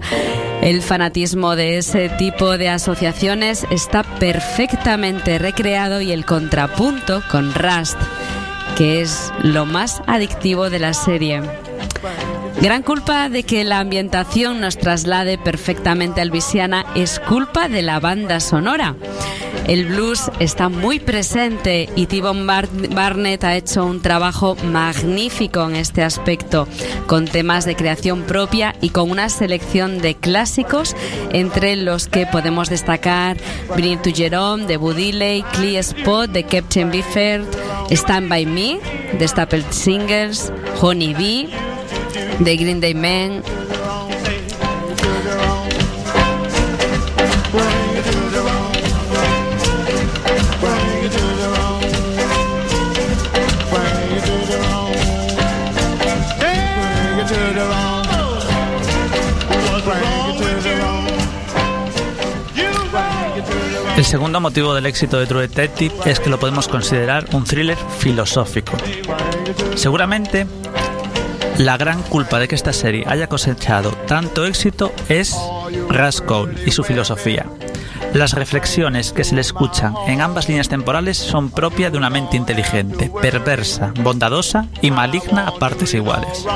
El 0.62 0.82
fanatismo 0.82 1.54
de 1.54 1.78
ese 1.78 2.08
tipo 2.08 2.58
de 2.58 2.68
asociaciones 2.70 3.64
está 3.70 4.02
perfectamente 4.02 5.38
recreado 5.38 6.00
y 6.00 6.12
el 6.12 6.24
contrapunto 6.24 7.05
con 7.30 7.54
Rust, 7.54 7.96
que 8.76 9.00
es 9.00 9.32
lo 9.42 9.64
más 9.64 10.02
adictivo 10.06 10.70
de 10.70 10.80
la 10.80 10.92
serie. 10.92 11.40
Gran 12.60 12.82
culpa 12.82 13.28
de 13.28 13.44
que 13.44 13.62
la 13.64 13.78
ambientación 13.78 14.60
nos 14.60 14.76
traslade 14.76 15.38
perfectamente 15.38 16.20
a 16.20 16.24
Luisiana 16.24 16.84
es 16.94 17.20
culpa 17.20 17.68
de 17.68 17.82
la 17.82 18.00
banda 18.00 18.40
sonora. 18.40 18.96
El 19.66 19.86
blues 19.86 20.30
está 20.38 20.68
muy 20.68 21.00
presente 21.00 21.88
y 21.96 22.06
T-Bone 22.06 22.44
Bar- 22.44 22.68
Barnett 22.94 23.42
ha 23.42 23.56
hecho 23.56 23.84
un 23.84 24.00
trabajo 24.00 24.54
magnífico 24.64 25.68
en 25.68 25.74
este 25.74 26.04
aspecto, 26.04 26.68
con 27.08 27.24
temas 27.24 27.64
de 27.64 27.74
creación 27.74 28.22
propia 28.22 28.76
y 28.80 28.90
con 28.90 29.10
una 29.10 29.28
selección 29.28 29.98
de 29.98 30.14
clásicos 30.14 30.94
entre 31.32 31.74
los 31.74 32.06
que 32.06 32.26
podemos 32.26 32.70
destacar 32.70 33.36
Bring 33.74 34.00
to 34.02 34.10
Jerome 34.14 34.66
de 34.66 34.76
Buddy 34.76 35.10
Lee, 35.12 35.44
Clear 35.54 35.80
Spot 35.80 36.30
de 36.30 36.44
Captain 36.44 36.90
Bifford, 36.92 37.44
Stand 37.90 38.28
By 38.28 38.46
Me 38.46 38.78
de 39.18 39.26
Staple 39.26 39.64
Singles, 39.70 40.52
Honey 40.80 41.12
Bee 41.14 41.48
de 42.38 42.56
Green 42.56 42.80
Day 42.80 42.94
Man, 42.94 43.42
segundo 64.06 64.40
motivo 64.40 64.72
del 64.72 64.86
éxito 64.86 65.18
de 65.18 65.26
True 65.26 65.48
Detective 65.48 65.92
es 66.04 66.20
que 66.20 66.30
lo 66.30 66.38
podemos 66.38 66.68
considerar 66.68 67.26
un 67.32 67.42
thriller 67.42 67.76
filosófico. 67.98 68.76
Seguramente 69.74 70.46
la 71.58 71.76
gran 71.76 72.02
culpa 72.04 72.38
de 72.38 72.46
que 72.46 72.54
esta 72.54 72.72
serie 72.72 73.04
haya 73.08 73.26
cosechado 73.26 73.90
tanto 74.06 74.46
éxito 74.46 74.92
es 75.08 75.34
Cole 76.24 76.54
y 76.64 76.70
su 76.70 76.84
filosofía. 76.84 77.46
Las 78.14 78.32
reflexiones 78.32 79.12
que 79.12 79.24
se 79.24 79.34
le 79.34 79.40
escuchan 79.40 79.94
en 80.06 80.20
ambas 80.20 80.48
líneas 80.48 80.68
temporales 80.68 81.18
son 81.18 81.50
propias 81.50 81.92
de 81.92 81.98
una 81.98 82.10
mente 82.10 82.36
inteligente, 82.36 83.10
perversa, 83.20 83.92
bondadosa 84.00 84.66
y 84.80 84.90
maligna 84.90 85.46
a 85.46 85.54
partes 85.54 85.94
iguales. 85.94 86.46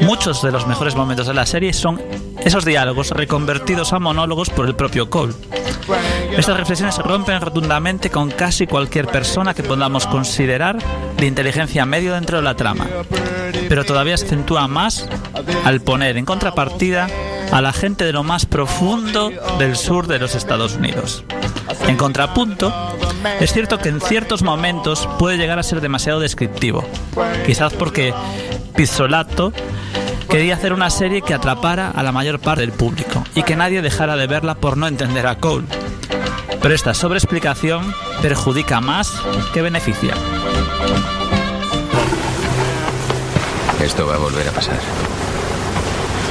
Muchos 0.00 0.42
de 0.42 0.52
los 0.52 0.66
mejores 0.66 0.94
momentos 0.94 1.26
de 1.26 1.34
la 1.34 1.46
serie 1.46 1.72
son 1.72 2.00
esos 2.44 2.64
diálogos 2.64 3.10
reconvertidos 3.10 3.92
a 3.92 3.98
monólogos 3.98 4.50
por 4.50 4.66
el 4.66 4.74
propio 4.74 5.08
Cole. 5.08 5.34
Estas 6.36 6.56
reflexiones 6.56 6.98
rompen 6.98 7.40
rotundamente 7.40 8.10
con 8.10 8.30
casi 8.30 8.66
cualquier 8.66 9.06
persona 9.06 9.54
que 9.54 9.62
podamos 9.62 10.06
considerar 10.06 10.78
de 11.16 11.26
inteligencia 11.26 11.86
medio 11.86 12.14
dentro 12.14 12.38
de 12.38 12.42
la 12.42 12.56
trama, 12.56 12.86
pero 13.68 13.84
todavía 13.84 14.16
se 14.16 14.26
acentúa 14.26 14.66
más 14.66 15.08
al 15.64 15.80
poner 15.80 16.16
en 16.16 16.24
contrapartida 16.24 17.08
a 17.54 17.60
la 17.60 17.72
gente 17.72 18.04
de 18.04 18.12
lo 18.12 18.24
más 18.24 18.46
profundo 18.46 19.30
del 19.60 19.76
sur 19.76 20.08
de 20.08 20.18
los 20.18 20.34
Estados 20.34 20.74
Unidos. 20.74 21.22
En 21.86 21.96
contrapunto, 21.96 22.74
es 23.38 23.52
cierto 23.52 23.78
que 23.78 23.90
en 23.90 24.00
ciertos 24.00 24.42
momentos 24.42 25.08
puede 25.20 25.36
llegar 25.36 25.60
a 25.60 25.62
ser 25.62 25.80
demasiado 25.80 26.18
descriptivo, 26.18 26.84
quizás 27.46 27.72
porque 27.72 28.12
Pizzolato 28.74 29.52
quería 30.28 30.54
hacer 30.54 30.72
una 30.72 30.90
serie 30.90 31.22
que 31.22 31.32
atrapara 31.32 31.92
a 31.92 32.02
la 32.02 32.10
mayor 32.10 32.40
parte 32.40 32.62
del 32.62 32.72
público 32.72 33.22
y 33.36 33.44
que 33.44 33.54
nadie 33.54 33.82
dejara 33.82 34.16
de 34.16 34.26
verla 34.26 34.56
por 34.56 34.76
no 34.76 34.88
entender 34.88 35.24
a 35.28 35.36
Cole. 35.36 35.68
Pero 36.60 36.74
esta 36.74 36.92
sobreexplicación 36.92 37.94
perjudica 38.20 38.80
más 38.80 39.12
que 39.52 39.62
beneficia. 39.62 40.14
Esto 43.80 44.08
va 44.08 44.16
a 44.16 44.18
volver 44.18 44.48
a 44.48 44.50
pasar. 44.50 44.80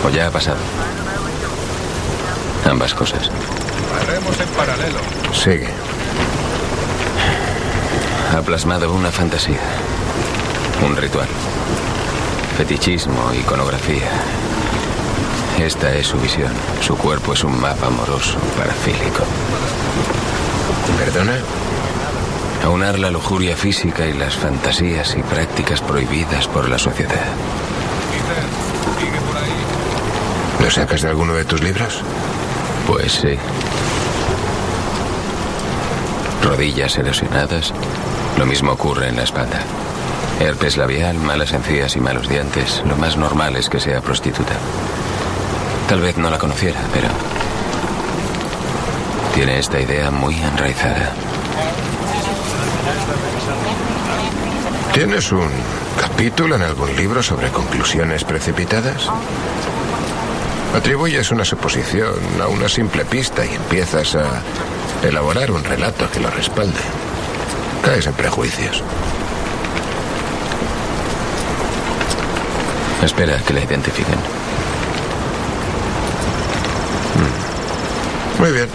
O 0.05 0.09
ya 0.09 0.27
ha 0.27 0.31
pasado. 0.31 0.82
Ambas 2.69 2.93
cosas. 2.93 3.29
Haremos 4.01 4.39
en 4.39 4.49
paralelo. 4.49 4.99
Sigue. 5.33 5.69
Ha 8.35 8.41
plasmado 8.41 8.91
una 8.93 9.11
fantasía. 9.11 9.59
Un 10.85 10.95
ritual. 10.95 11.27
Fetichismo, 12.57 13.33
iconografía. 13.33 14.09
Esta 15.59 15.93
es 15.93 16.07
su 16.07 16.17
visión. 16.17 16.51
Su 16.81 16.97
cuerpo 16.97 17.33
es 17.33 17.43
un 17.43 17.59
mapa 17.59 17.87
amoroso, 17.87 18.37
parafílico. 18.57 19.23
¿Perdona? 20.97 21.37
Aunar 22.63 22.97
la 22.97 23.11
lujuria 23.11 23.55
física 23.57 24.05
y 24.07 24.13
las 24.13 24.35
fantasías 24.35 25.15
y 25.15 25.21
prácticas 25.21 25.81
prohibidas 25.81 26.47
por 26.47 26.69
la 26.69 26.79
sociedad. 26.79 27.25
¿Lo 30.61 30.71
sacas 30.71 31.01
de 31.01 31.09
alguno 31.09 31.33
de 31.33 31.43
tus 31.43 31.61
libros? 31.61 32.01
Pues 32.87 33.11
sí. 33.13 33.37
Rodillas 36.43 36.97
erosionadas. 36.97 37.73
Lo 38.37 38.45
mismo 38.45 38.73
ocurre 38.73 39.09
en 39.09 39.15
la 39.15 39.23
espalda. 39.23 39.61
Herpes 40.39 40.77
labial, 40.77 41.17
malas 41.17 41.53
encías 41.53 41.95
y 41.95 42.01
malos 42.01 42.27
dientes. 42.27 42.83
Lo 42.85 42.97
más 42.97 43.15
normal 43.15 43.55
es 43.55 43.69
que 43.69 43.79
sea 43.79 44.01
prostituta. 44.01 44.55
Tal 45.87 46.01
vez 46.01 46.17
no 46.17 46.29
la 46.29 46.37
conociera, 46.37 46.79
pero... 46.91 47.07
Tiene 49.33 49.59
esta 49.59 49.79
idea 49.79 50.11
muy 50.11 50.35
enraizada. 50.35 51.13
¿Tienes 54.93 55.31
un 55.31 55.49
capítulo 55.99 56.55
en 56.55 56.61
algún 56.61 56.95
libro 56.95 57.23
sobre 57.23 57.49
conclusiones 57.49 58.23
precipitadas? 58.23 59.09
Atribuyes 60.75 61.31
una 61.31 61.45
suposición 61.45 62.15
a 62.41 62.47
una 62.47 62.67
simple 62.67 63.05
pista 63.05 63.45
y 63.45 63.53
empiezas 63.53 64.15
a 64.15 64.41
elaborar 65.03 65.51
un 65.51 65.63
relato 65.63 66.09
que 66.09 66.19
lo 66.19 66.29
respalde. 66.31 66.79
Caes 67.83 68.07
en 68.07 68.13
prejuicios. 68.13 68.81
Espera 73.03 73.37
que 73.45 73.53
la 73.53 73.61
identifiquen. 73.61 74.17
Muy 78.39 78.51
bien. 78.51 78.67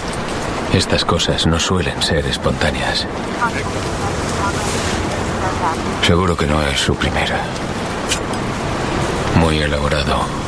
Estas 0.72 1.04
cosas 1.04 1.46
no 1.46 1.58
suelen 1.58 2.00
ser 2.02 2.24
espontáneas. 2.26 3.06
Seguro 6.06 6.36
que 6.36 6.46
no 6.46 6.62
es 6.62 6.78
su 6.78 6.94
primera. 6.94 7.42
Muy 9.36 9.58
elaborado. 9.58 10.47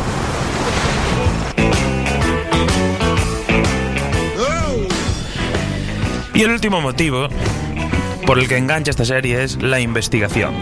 Y 6.40 6.42
el 6.42 6.52
último 6.52 6.80
motivo 6.80 7.28
por 8.24 8.38
el 8.38 8.48
que 8.48 8.56
engancha 8.56 8.90
esta 8.90 9.04
serie 9.04 9.44
es 9.44 9.62
la 9.62 9.78
investigación. 9.78 10.54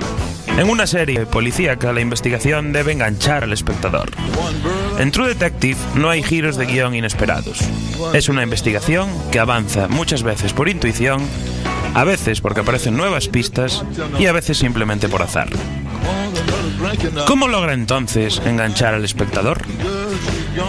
En 0.56 0.68
una 0.68 0.88
serie 0.88 1.24
policíaca, 1.24 1.92
la 1.92 2.00
investigación 2.00 2.72
debe 2.72 2.90
enganchar 2.90 3.44
al 3.44 3.52
espectador. 3.52 4.10
En 4.98 5.12
True 5.12 5.28
Detective 5.28 5.78
no 5.94 6.10
hay 6.10 6.24
giros 6.24 6.56
de 6.56 6.66
guion 6.66 6.96
inesperados. 6.96 7.60
Es 8.12 8.28
una 8.28 8.42
investigación 8.42 9.08
que 9.30 9.38
avanza 9.38 9.86
muchas 9.86 10.24
veces 10.24 10.52
por 10.52 10.68
intuición, 10.68 11.24
a 11.94 12.02
veces 12.02 12.40
porque 12.40 12.62
aparecen 12.62 12.96
nuevas 12.96 13.28
pistas 13.28 13.84
y 14.18 14.26
a 14.26 14.32
veces 14.32 14.58
simplemente 14.58 15.08
por 15.08 15.22
azar. 15.22 15.48
¿Cómo 17.28 17.46
logra 17.46 17.72
entonces 17.72 18.42
enganchar 18.44 18.94
al 18.94 19.04
espectador? 19.04 19.62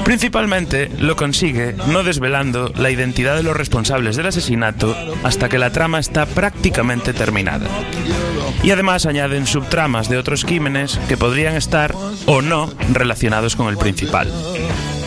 Principalmente 0.04 0.90
lo 0.98 1.16
consigue 1.16 1.76
no 1.88 2.04
desvelando 2.04 2.72
la 2.76 2.92
identidad 2.92 3.36
de 3.36 3.44
los 3.44 3.56
responsables 3.56 4.16
del 4.16 4.28
asesinato 4.28 4.96
hasta 5.24 5.50
que 5.50 5.60
la 5.60 5.72
trama 5.72 6.00
está 6.00 6.26
prácticamente 6.26 7.14
terminada. 7.14 7.68
Y 8.64 8.72
además 8.72 9.06
añaden 9.06 9.48
subtramas 9.48 10.10
de 10.10 10.18
otros 10.18 10.46
crímenes 10.46 11.00
que 11.08 11.18
podrían 11.18 11.56
estar 11.56 11.94
o 12.26 12.42
no 12.42 12.72
relacionados 12.92 13.56
con 13.56 13.68
el 13.68 13.78
principal. 13.78 14.32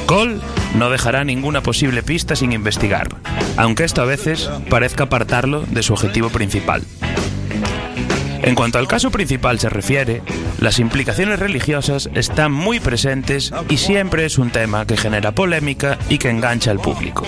Cole 0.06 0.38
no 0.74 0.90
dejará 0.90 1.24
ninguna 1.24 1.62
posible 1.62 2.02
pista 2.02 2.36
sin 2.36 2.52
investigar, 2.52 3.08
aunque 3.56 3.84
esto 3.84 4.02
a 4.02 4.06
veces 4.06 4.50
parezca 4.70 5.04
apartarlo 5.04 5.62
de 5.62 5.82
su 5.82 5.92
objetivo 5.92 6.30
principal. 6.30 6.82
En 8.42 8.54
cuanto 8.56 8.78
al 8.78 8.88
caso 8.88 9.10
principal 9.10 9.58
se 9.60 9.68
refiere, 9.68 10.22
las 10.60 10.78
implicaciones 10.80 11.38
religiosas 11.38 12.10
están 12.14 12.50
muy 12.52 12.80
presentes 12.80 13.52
y 13.68 13.76
siempre 13.76 14.24
es 14.24 14.36
un 14.38 14.50
tema 14.50 14.84
que 14.86 14.96
genera 14.96 15.32
polémica 15.32 15.98
y 16.08 16.18
que 16.18 16.28
engancha 16.30 16.70
al 16.72 16.80
público. 16.80 17.24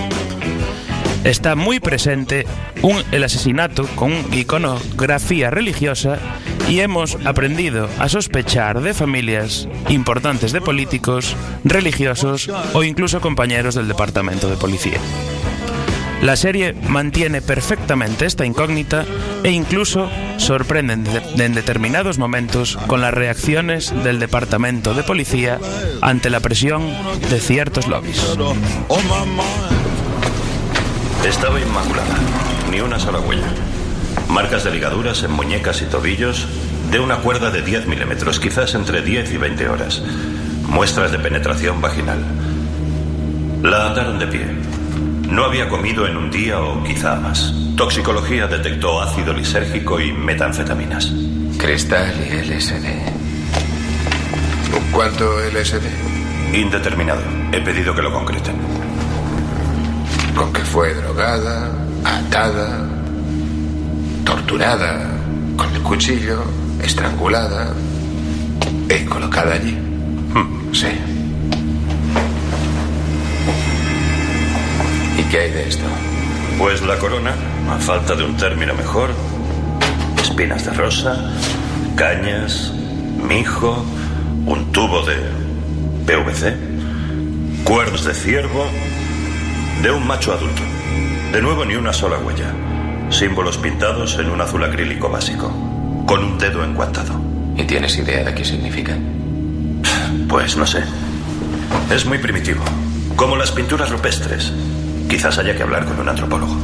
Está 1.23 1.55
muy 1.55 1.79
presente 1.79 2.45
un- 2.81 3.01
el 3.11 3.23
asesinato 3.23 3.87
con 3.95 4.11
iconografía 4.33 5.49
religiosa 5.49 6.19
y 6.69 6.81
hemos 6.81 7.17
aprendido 7.25 7.89
a 7.97 8.09
sospechar 8.09 8.81
de 8.81 8.93
familias 8.93 9.67
importantes 9.89 10.51
de 10.51 10.61
políticos, 10.61 11.35
religiosos 11.63 12.49
o 12.73 12.83
incluso 12.83 13.21
compañeros 13.21 13.73
del 13.75 13.87
departamento 13.87 14.49
de 14.49 14.57
policía. 14.57 14.99
La 16.21 16.35
serie 16.35 16.73
mantiene 16.87 17.41
perfectamente 17.41 18.25
esta 18.25 18.45
incógnita 18.45 19.05
e 19.43 19.51
incluso 19.51 20.09
sorprende 20.37 20.93
en 20.93 21.03
de- 21.03 21.45
en 21.45 21.53
determinados 21.53 22.17
momentos 22.17 22.77
con 22.87 23.01
las 23.01 23.13
reacciones 23.13 23.93
del 24.03 24.19
departamento 24.19 24.93
de 24.93 25.03
policía 25.03 25.59
ante 26.01 26.29
la 26.29 26.39
presión 26.39 26.83
de 27.29 27.39
ciertos 27.39 27.87
lobbies. 27.87 28.21
Estaba 31.27 31.59
inmaculada, 31.59 32.15
ni 32.71 32.79
una 32.81 32.99
sola 32.99 33.19
huella. 33.19 33.47
Marcas 34.29 34.63
de 34.63 34.71
ligaduras 34.71 35.23
en 35.23 35.31
muñecas 35.31 35.81
y 35.81 35.85
tobillos 35.85 36.47
de 36.91 36.99
una 36.99 37.17
cuerda 37.17 37.49
de 37.51 37.61
10 37.61 37.87
milímetros, 37.87 38.39
quizás 38.39 38.75
entre 38.75 39.01
10 39.01 39.31
y 39.33 39.37
20 39.37 39.67
horas. 39.69 40.01
Muestras 40.67 41.11
de 41.11 41.19
penetración 41.19 41.81
vaginal. 41.81 42.19
La 43.63 43.87
ataron 43.91 44.19
de 44.19 44.27
pie. 44.27 44.45
No 45.29 45.45
había 45.45 45.67
comido 45.67 46.07
en 46.07 46.17
un 46.17 46.29
día 46.29 46.61
o 46.61 46.83
quizá 46.83 47.15
más. 47.15 47.53
Toxicología 47.75 48.47
detectó 48.47 49.01
ácido 49.01 49.33
lisérgico 49.33 49.99
y 49.99 50.11
metanfetaminas. 50.13 51.11
Cristal 51.57 52.13
y 52.19 52.35
LSD. 52.47 52.85
¿Cuánto 54.91 55.39
LSD? 55.39 55.85
Indeterminado. 56.53 57.21
He 57.51 57.59
pedido 57.61 57.93
que 57.95 58.01
lo 58.01 58.13
concreten. 58.13 58.55
Con 60.35 60.53
que 60.53 60.61
fue 60.61 60.93
drogada, 60.93 61.71
atada, 62.03 62.87
torturada 64.23 65.09
con 65.57 65.73
el 65.73 65.81
cuchillo, 65.81 66.43
estrangulada 66.81 67.73
y 68.89 69.05
colocada 69.05 69.53
allí. 69.53 69.77
Sí. 70.71 71.14
¿Y 75.17 75.23
qué 75.23 75.39
hay 75.39 75.51
de 75.51 75.67
esto? 75.67 75.85
Pues 76.57 76.81
la 76.81 76.97
corona, 76.97 77.33
a 77.69 77.77
falta 77.77 78.15
de 78.15 78.23
un 78.23 78.35
término 78.37 78.73
mejor, 78.73 79.09
espinas 80.21 80.65
de 80.65 80.73
rosa, 80.73 81.31
cañas, 81.95 82.73
mijo, 83.27 83.85
un 84.45 84.71
tubo 84.71 85.05
de 85.05 85.15
PVC, 86.05 86.55
cuernos 87.63 88.03
de 88.03 88.13
ciervo, 88.13 88.65
de 89.81 89.91
un 89.91 90.05
macho 90.05 90.33
adulto. 90.33 90.61
De 91.31 91.41
nuevo 91.41 91.65
ni 91.65 91.75
una 91.75 91.93
sola 91.93 92.17
huella. 92.19 92.53
Símbolos 93.09 93.57
pintados 93.57 94.17
en 94.19 94.29
un 94.29 94.41
azul 94.41 94.63
acrílico 94.63 95.09
básico, 95.09 95.51
con 96.05 96.23
un 96.23 96.37
dedo 96.37 96.63
enguantado. 96.63 97.19
¿Y 97.55 97.63
tienes 97.63 97.97
idea 97.97 98.23
de 98.23 98.33
qué 98.33 98.43
significan? 98.43 99.81
Pues 100.27 100.57
no 100.57 100.65
sé. 100.65 100.83
Es 101.93 102.05
muy 102.05 102.17
primitivo, 102.17 102.63
como 103.15 103.35
las 103.35 103.51
pinturas 103.51 103.89
rupestres. 103.89 104.51
Quizás 105.09 105.37
haya 105.37 105.55
que 105.55 105.63
hablar 105.63 105.85
con 105.85 105.99
un 105.99 106.09
antropólogo. 106.09 106.55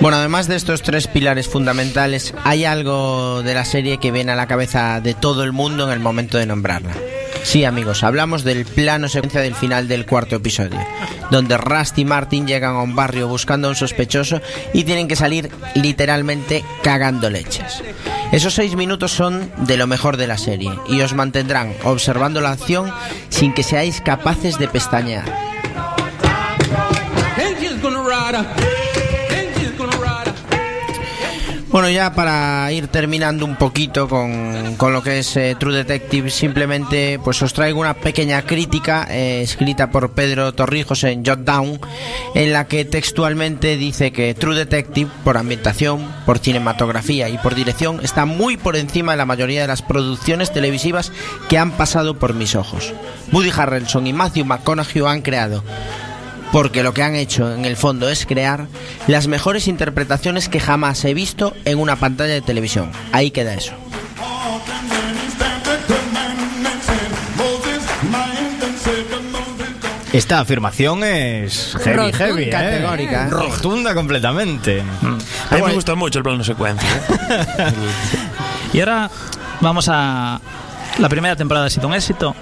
Bueno, 0.00 0.18
además 0.18 0.48
de 0.48 0.56
estos 0.56 0.82
tres 0.82 1.06
pilares 1.06 1.48
fundamentales, 1.48 2.34
hay 2.44 2.64
algo 2.64 3.42
de 3.42 3.54
la 3.54 3.64
serie 3.64 3.98
que 3.98 4.10
viene 4.10 4.32
a 4.32 4.36
la 4.36 4.46
cabeza 4.46 5.00
de 5.00 5.14
todo 5.14 5.44
el 5.44 5.52
mundo 5.52 5.86
en 5.86 5.92
el 5.92 6.00
momento 6.00 6.36
de 6.36 6.46
nombrarla. 6.46 6.92
Sí, 7.44 7.64
amigos, 7.64 8.02
hablamos 8.02 8.42
del 8.42 8.64
plano 8.64 9.06
secuencia 9.06 9.42
del 9.42 9.54
final 9.54 9.86
del 9.86 10.06
cuarto 10.06 10.34
episodio, 10.36 10.80
donde 11.30 11.58
Rusty 11.58 12.00
y 12.00 12.04
Martin 12.04 12.46
llegan 12.46 12.74
a 12.74 12.82
un 12.82 12.96
barrio 12.96 13.28
buscando 13.28 13.68
a 13.68 13.70
un 13.70 13.76
sospechoso 13.76 14.40
y 14.72 14.82
tienen 14.84 15.06
que 15.06 15.14
salir 15.14 15.50
literalmente 15.74 16.64
cagando 16.82 17.28
leches. 17.28 17.82
Esos 18.32 18.54
seis 18.54 18.74
minutos 18.74 19.12
son 19.12 19.52
de 19.58 19.76
lo 19.76 19.86
mejor 19.86 20.16
de 20.16 20.26
la 20.26 20.38
serie 20.38 20.72
y 20.88 21.02
os 21.02 21.12
mantendrán 21.12 21.74
observando 21.84 22.40
la 22.40 22.52
acción 22.52 22.90
sin 23.28 23.52
que 23.52 23.62
seáis 23.62 24.00
capaces 24.00 24.58
de 24.58 24.66
pestañear. 24.66 25.54
Bueno, 31.74 31.90
ya 31.90 32.14
para 32.14 32.70
ir 32.70 32.86
terminando 32.86 33.44
un 33.44 33.56
poquito 33.56 34.08
con, 34.08 34.76
con 34.76 34.92
lo 34.92 35.02
que 35.02 35.18
es 35.18 35.36
eh, 35.36 35.56
True 35.58 35.74
Detective, 35.74 36.30
simplemente 36.30 37.18
pues 37.18 37.42
os 37.42 37.52
traigo 37.52 37.80
una 37.80 37.94
pequeña 37.94 38.42
crítica 38.42 39.08
eh, 39.10 39.42
escrita 39.42 39.90
por 39.90 40.12
Pedro 40.12 40.54
Torrijos 40.54 41.02
en 41.02 41.26
Jotdown, 41.26 41.80
en 42.36 42.52
la 42.52 42.68
que 42.68 42.84
textualmente 42.84 43.76
dice 43.76 44.12
que 44.12 44.34
True 44.34 44.54
Detective, 44.54 45.10
por 45.24 45.36
ambientación, 45.36 46.14
por 46.24 46.38
cinematografía 46.38 47.28
y 47.28 47.38
por 47.38 47.56
dirección, 47.56 47.98
está 48.04 48.24
muy 48.24 48.56
por 48.56 48.76
encima 48.76 49.10
de 49.10 49.18
la 49.18 49.26
mayoría 49.26 49.62
de 49.62 49.66
las 49.66 49.82
producciones 49.82 50.52
televisivas 50.52 51.10
que 51.48 51.58
han 51.58 51.72
pasado 51.72 52.20
por 52.20 52.34
mis 52.34 52.54
ojos. 52.54 52.94
Woody 53.32 53.50
Harrelson 53.50 54.06
y 54.06 54.12
Matthew 54.12 54.44
McConaughey 54.44 55.02
han 55.08 55.22
creado 55.22 55.64
porque 56.54 56.84
lo 56.84 56.94
que 56.94 57.02
han 57.02 57.16
hecho 57.16 57.52
en 57.52 57.64
el 57.64 57.76
fondo 57.76 58.08
es 58.08 58.26
crear 58.26 58.68
las 59.08 59.26
mejores 59.26 59.66
interpretaciones 59.66 60.48
que 60.48 60.60
jamás 60.60 61.04
he 61.04 61.12
visto 61.12 61.52
en 61.64 61.80
una 61.80 61.96
pantalla 61.96 62.32
de 62.32 62.42
televisión. 62.42 62.92
Ahí 63.10 63.32
queda 63.32 63.54
eso. 63.54 63.72
Esta 70.12 70.38
afirmación 70.38 71.02
es 71.02 71.76
heavy, 71.82 71.96
Rotunda, 71.96 72.18
heavy, 72.18 72.42
¿eh? 72.44 72.50
categórica. 72.50 73.26
Rotunda 73.30 73.92
completamente. 73.92 74.80
A 75.50 75.56
mí 75.56 75.62
me 75.62 75.72
gusta 75.72 75.96
mucho 75.96 76.20
el 76.20 76.22
plano 76.22 76.44
secuencia. 76.44 76.88
¿eh? 76.88 77.72
Y 78.72 78.78
ahora 78.78 79.10
vamos 79.60 79.88
a. 79.90 80.40
La 80.98 81.08
primera 81.08 81.34
temporada 81.34 81.66
ha 81.66 81.70
sido 81.70 81.88
un 81.88 81.94
éxito. 81.94 82.36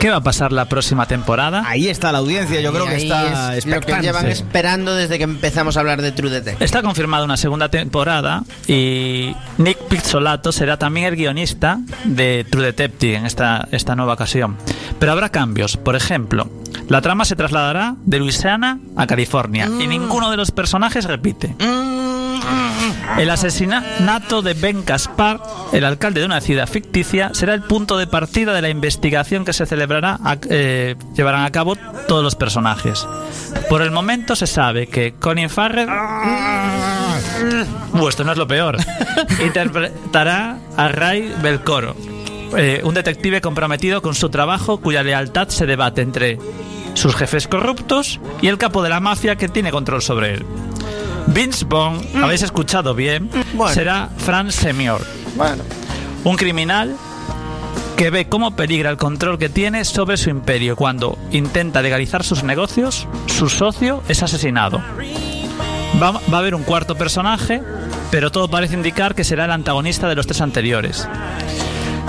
¿Qué 0.00 0.10
va 0.10 0.16
a 0.16 0.22
pasar 0.22 0.52
la 0.52 0.66
próxima 0.66 1.06
temporada? 1.06 1.62
Ahí 1.66 1.88
está 1.88 2.12
la 2.12 2.18
audiencia, 2.18 2.60
yo 2.60 2.72
creo 2.72 2.86
que 2.86 2.96
está 2.96 3.56
es 3.56 3.64
lo 3.64 3.70
que 3.72 3.76
expectante. 3.76 4.06
llevan 4.06 4.26
esperando 4.26 4.94
desde 4.94 5.18
que 5.18 5.24
empezamos 5.24 5.76
a 5.76 5.80
hablar 5.80 6.02
de 6.02 6.12
True 6.12 6.30
Detective. 6.30 6.64
Está 6.64 6.82
confirmada 6.82 7.24
una 7.24 7.36
segunda 7.36 7.68
temporada 7.68 8.42
y 8.66 9.34
Nick 9.58 9.78
Pizzolato 9.88 10.52
será 10.52 10.78
también 10.78 11.06
el 11.06 11.16
guionista 11.16 11.80
de 12.04 12.46
True 12.50 12.64
Detective 12.64 13.16
en 13.16 13.26
esta, 13.26 13.68
esta 13.70 13.96
nueva 13.96 14.14
ocasión. 14.14 14.56
Pero 14.98 15.12
habrá 15.12 15.30
cambios. 15.30 15.76
Por 15.76 15.96
ejemplo, 15.96 16.50
la 16.88 17.00
trama 17.00 17.24
se 17.24 17.36
trasladará 17.36 17.96
de 18.04 18.18
Luisiana 18.18 18.78
a 18.96 19.06
California 19.06 19.68
y 19.80 19.86
ninguno 19.86 20.30
de 20.30 20.36
los 20.36 20.50
personajes 20.50 21.04
repite. 21.06 21.54
El 23.18 23.30
asesinato 23.30 24.42
de 24.42 24.54
Ben 24.54 24.82
Caspar, 24.82 25.40
el 25.72 25.84
alcalde 25.84 26.20
de 26.20 26.26
una 26.26 26.40
ciudad 26.40 26.68
ficticia, 26.68 27.30
será 27.32 27.54
el 27.54 27.62
punto 27.62 27.96
de 27.96 28.06
partida 28.06 28.52
de 28.52 28.62
la 28.62 28.68
investigación 28.68 29.44
que 29.44 29.52
se 29.52 29.66
celebrará, 29.66 30.18
eh, 30.50 30.96
llevarán 31.14 31.44
a 31.44 31.50
cabo 31.50 31.76
todos 32.08 32.24
los 32.24 32.34
personajes. 32.34 33.06
Por 33.68 33.82
el 33.82 33.90
momento 33.90 34.34
se 34.36 34.46
sabe 34.46 34.88
que 34.88 35.14
Colin 35.18 35.50
Farrell, 35.50 35.88
Uh, 37.92 38.08
esto 38.08 38.24
no 38.24 38.32
es 38.32 38.38
lo 38.38 38.46
peor, 38.46 38.76
interpretará 39.44 40.58
a 40.76 40.88
Ray 40.88 41.32
Belcoro, 41.42 41.94
eh, 42.56 42.80
un 42.84 42.94
detective 42.94 43.40
comprometido 43.40 44.02
con 44.02 44.14
su 44.14 44.30
trabajo 44.30 44.78
cuya 44.78 45.02
lealtad 45.02 45.48
se 45.48 45.66
debate 45.66 46.02
entre 46.02 46.38
sus 46.94 47.14
jefes 47.14 47.48
corruptos 47.48 48.20
y 48.40 48.48
el 48.48 48.58
capo 48.58 48.82
de 48.82 48.88
la 48.88 49.00
mafia 49.00 49.36
que 49.36 49.48
tiene 49.48 49.70
control 49.70 50.02
sobre 50.02 50.34
él. 50.34 50.46
Vince 51.28 51.64
Vaughn, 51.64 52.00
habéis 52.22 52.42
escuchado 52.42 52.94
bien, 52.94 53.30
Bueno. 53.54 53.72
será 53.74 54.08
Frank 54.18 54.50
Semior, 54.50 55.00
Bueno, 55.36 55.62
un 56.24 56.36
criminal 56.36 56.94
que 57.96 58.10
ve 58.10 58.28
cómo 58.28 58.54
peligra 58.56 58.90
el 58.90 58.96
control 58.96 59.38
que 59.38 59.48
tiene 59.48 59.84
sobre 59.84 60.16
su 60.16 60.28
imperio 60.30 60.76
cuando 60.76 61.16
intenta 61.30 61.80
legalizar 61.80 62.24
sus 62.24 62.42
negocios, 62.42 63.06
su 63.26 63.48
socio 63.48 64.02
es 64.08 64.22
asesinado. 64.22 64.82
Va, 66.02 66.10
va 66.12 66.20
a 66.32 66.38
haber 66.38 66.54
un 66.56 66.64
cuarto 66.64 66.96
personaje, 66.96 67.62
pero 68.10 68.30
todo 68.32 68.48
parece 68.48 68.74
indicar 68.74 69.14
que 69.14 69.22
será 69.24 69.44
el 69.44 69.52
antagonista 69.52 70.08
de 70.08 70.16
los 70.16 70.26
tres 70.26 70.40
anteriores. 70.40 71.08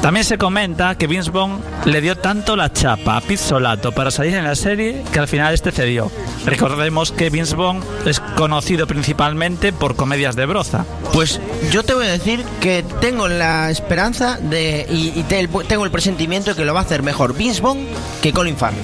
También 0.01 0.23
se 0.23 0.37
comenta 0.37 0.95
que 0.95 1.07
Vince 1.07 1.31
Vaughn 1.31 1.59
le 1.85 1.99
dio 1.99 2.15
tanto 2.15 2.55
la 2.55 2.71
chapa 2.71 3.17
a 3.17 3.21
Pizzolato 3.21 3.91
para 3.91 4.11
salir 4.11 4.35
en 4.35 4.43
la 4.43 4.55
serie 4.55 5.01
que 5.11 5.17
al 5.19 5.27
final 5.27 5.51
este 5.53 5.71
cedió. 5.71 6.11
Recordemos 6.45 7.11
que 7.11 7.31
Vince 7.31 7.55
Vaughn 7.55 7.81
es 8.05 8.19
conocido 8.19 8.85
principalmente 8.85 9.73
por 9.73 9.95
comedias 9.95 10.35
de 10.35 10.45
broza. 10.45 10.85
pues 11.11 11.39
yo 11.71 11.81
te 11.83 11.95
voy 11.95 12.05
a 12.05 12.11
decir 12.11 12.43
que 12.61 12.85
tengo 13.01 13.27
la 13.27 13.71
esperanza 13.71 14.37
de 14.39 14.85
y, 14.91 15.19
y 15.19 15.23
te- 15.23 15.47
tengo 15.67 15.85
el 15.85 15.91
presentimiento 15.91 16.51
de 16.51 16.55
que 16.57 16.65
lo 16.65 16.73
va 16.75 16.81
a 16.81 16.83
hacer 16.83 17.01
mejor 17.01 17.33
Vince 17.35 17.61
Vaughn 17.61 17.87
que 18.21 18.31
Colin 18.31 18.57
Farrell. 18.57 18.79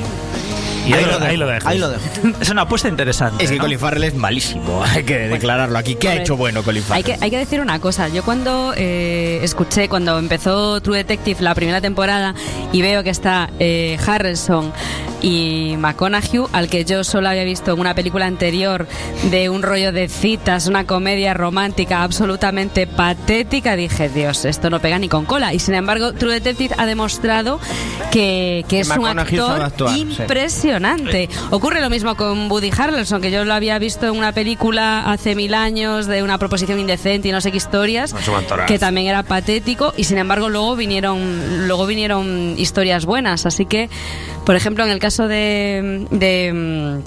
Y 0.87 0.93
ahí 0.93 1.05
lo- 1.05 1.11
dejo, 1.19 1.25
ahí 1.25 1.37
lo 1.37 1.47
dejas. 1.47 1.65
Ahí 1.65 1.77
lo 1.79 1.89
dejo. 1.89 2.03
Es 2.41 2.49
una 2.49 2.63
apuesta 2.63 2.87
interesante. 2.87 3.43
Es 3.43 3.51
que 3.51 3.57
¿no? 3.57 3.63
Colin 3.63 3.79
Farrell 3.79 4.03
es 4.03 4.15
malísimo, 4.15 4.83
hay 4.85 5.03
que 5.03 5.17
declararlo 5.17 5.77
aquí. 5.77 5.95
¿Qué 5.95 6.09
ha 6.09 6.15
hecho 6.15 6.37
bueno 6.37 6.63
Colin 6.63 6.83
Farrell? 6.83 7.05
Hay 7.05 7.17
que, 7.17 7.23
hay 7.23 7.29
que 7.29 7.37
decir 7.37 7.61
una 7.61 7.79
cosa. 7.79 8.07
Yo 8.09 8.23
cuando 8.23 8.73
eh, 8.75 9.39
escuché, 9.43 9.89
cuando 9.89 10.17
empezó 10.17 10.81
True 10.81 10.97
Detective 10.97 11.41
la 11.41 11.55
primera 11.55 11.81
temporada 11.81 12.33
y 12.71 12.81
veo 12.81 13.03
que 13.03 13.09
está 13.11 13.49
eh, 13.59 13.97
Harrelson, 14.05 14.71
y 15.21 15.75
McConaughey, 15.77 16.41
al 16.51 16.67
que 16.67 16.83
yo 16.83 17.03
solo 17.03 17.29
había 17.29 17.43
visto 17.43 17.73
en 17.73 17.79
una 17.79 17.93
película 17.93 18.25
anterior 18.25 18.87
de 19.29 19.49
un 19.49 19.61
rollo 19.61 19.91
de 19.91 20.07
citas, 20.09 20.65
una 20.67 20.85
comedia 20.87 21.33
romántica 21.35 22.01
absolutamente 22.03 22.87
patética, 22.87 23.75
dije, 23.75 24.09
Dios, 24.09 24.45
esto 24.45 24.69
no 24.71 24.79
pega 24.79 24.97
ni 24.97 25.09
con 25.09 25.25
cola. 25.25 25.53
Y 25.53 25.59
sin 25.59 25.75
embargo, 25.75 26.13
True 26.13 26.33
Detective 26.33 26.73
ha 26.77 26.85
demostrado 26.87 27.59
que, 28.11 28.65
que 28.67 28.79
es 28.79 28.89
un 28.89 29.05
actor 29.19 29.61
actuar, 29.61 29.95
sí. 29.95 30.23
Impresionante. 30.77 31.29
Ocurre 31.49 31.81
lo 31.81 31.89
mismo 31.89 32.15
con 32.15 32.49
Woody 32.49 32.71
Harrelson, 32.75 33.21
que 33.21 33.31
yo 33.31 33.43
lo 33.45 33.53
había 33.53 33.77
visto 33.79 34.07
en 34.07 34.17
una 34.17 34.31
película 34.31 35.11
hace 35.11 35.35
mil 35.35 35.53
años 35.53 36.07
de 36.07 36.23
una 36.23 36.37
proposición 36.37 36.79
indecente 36.79 37.27
y 37.27 37.31
no 37.31 37.41
sé 37.41 37.51
qué 37.51 37.57
historias, 37.57 38.15
que 38.67 38.79
también 38.79 39.07
era 39.07 39.23
patético 39.23 39.93
y 39.97 40.05
sin 40.05 40.17
embargo 40.17 40.49
luego 40.49 40.75
vinieron 40.75 41.67
luego 41.67 41.85
vinieron 41.85 42.55
historias 42.57 43.05
buenas. 43.05 43.45
Así 43.45 43.65
que, 43.65 43.89
por 44.45 44.55
ejemplo, 44.55 44.85
en 44.85 44.91
el 44.91 44.99
caso 44.99 45.27
de 45.27 46.07
de 46.11 47.01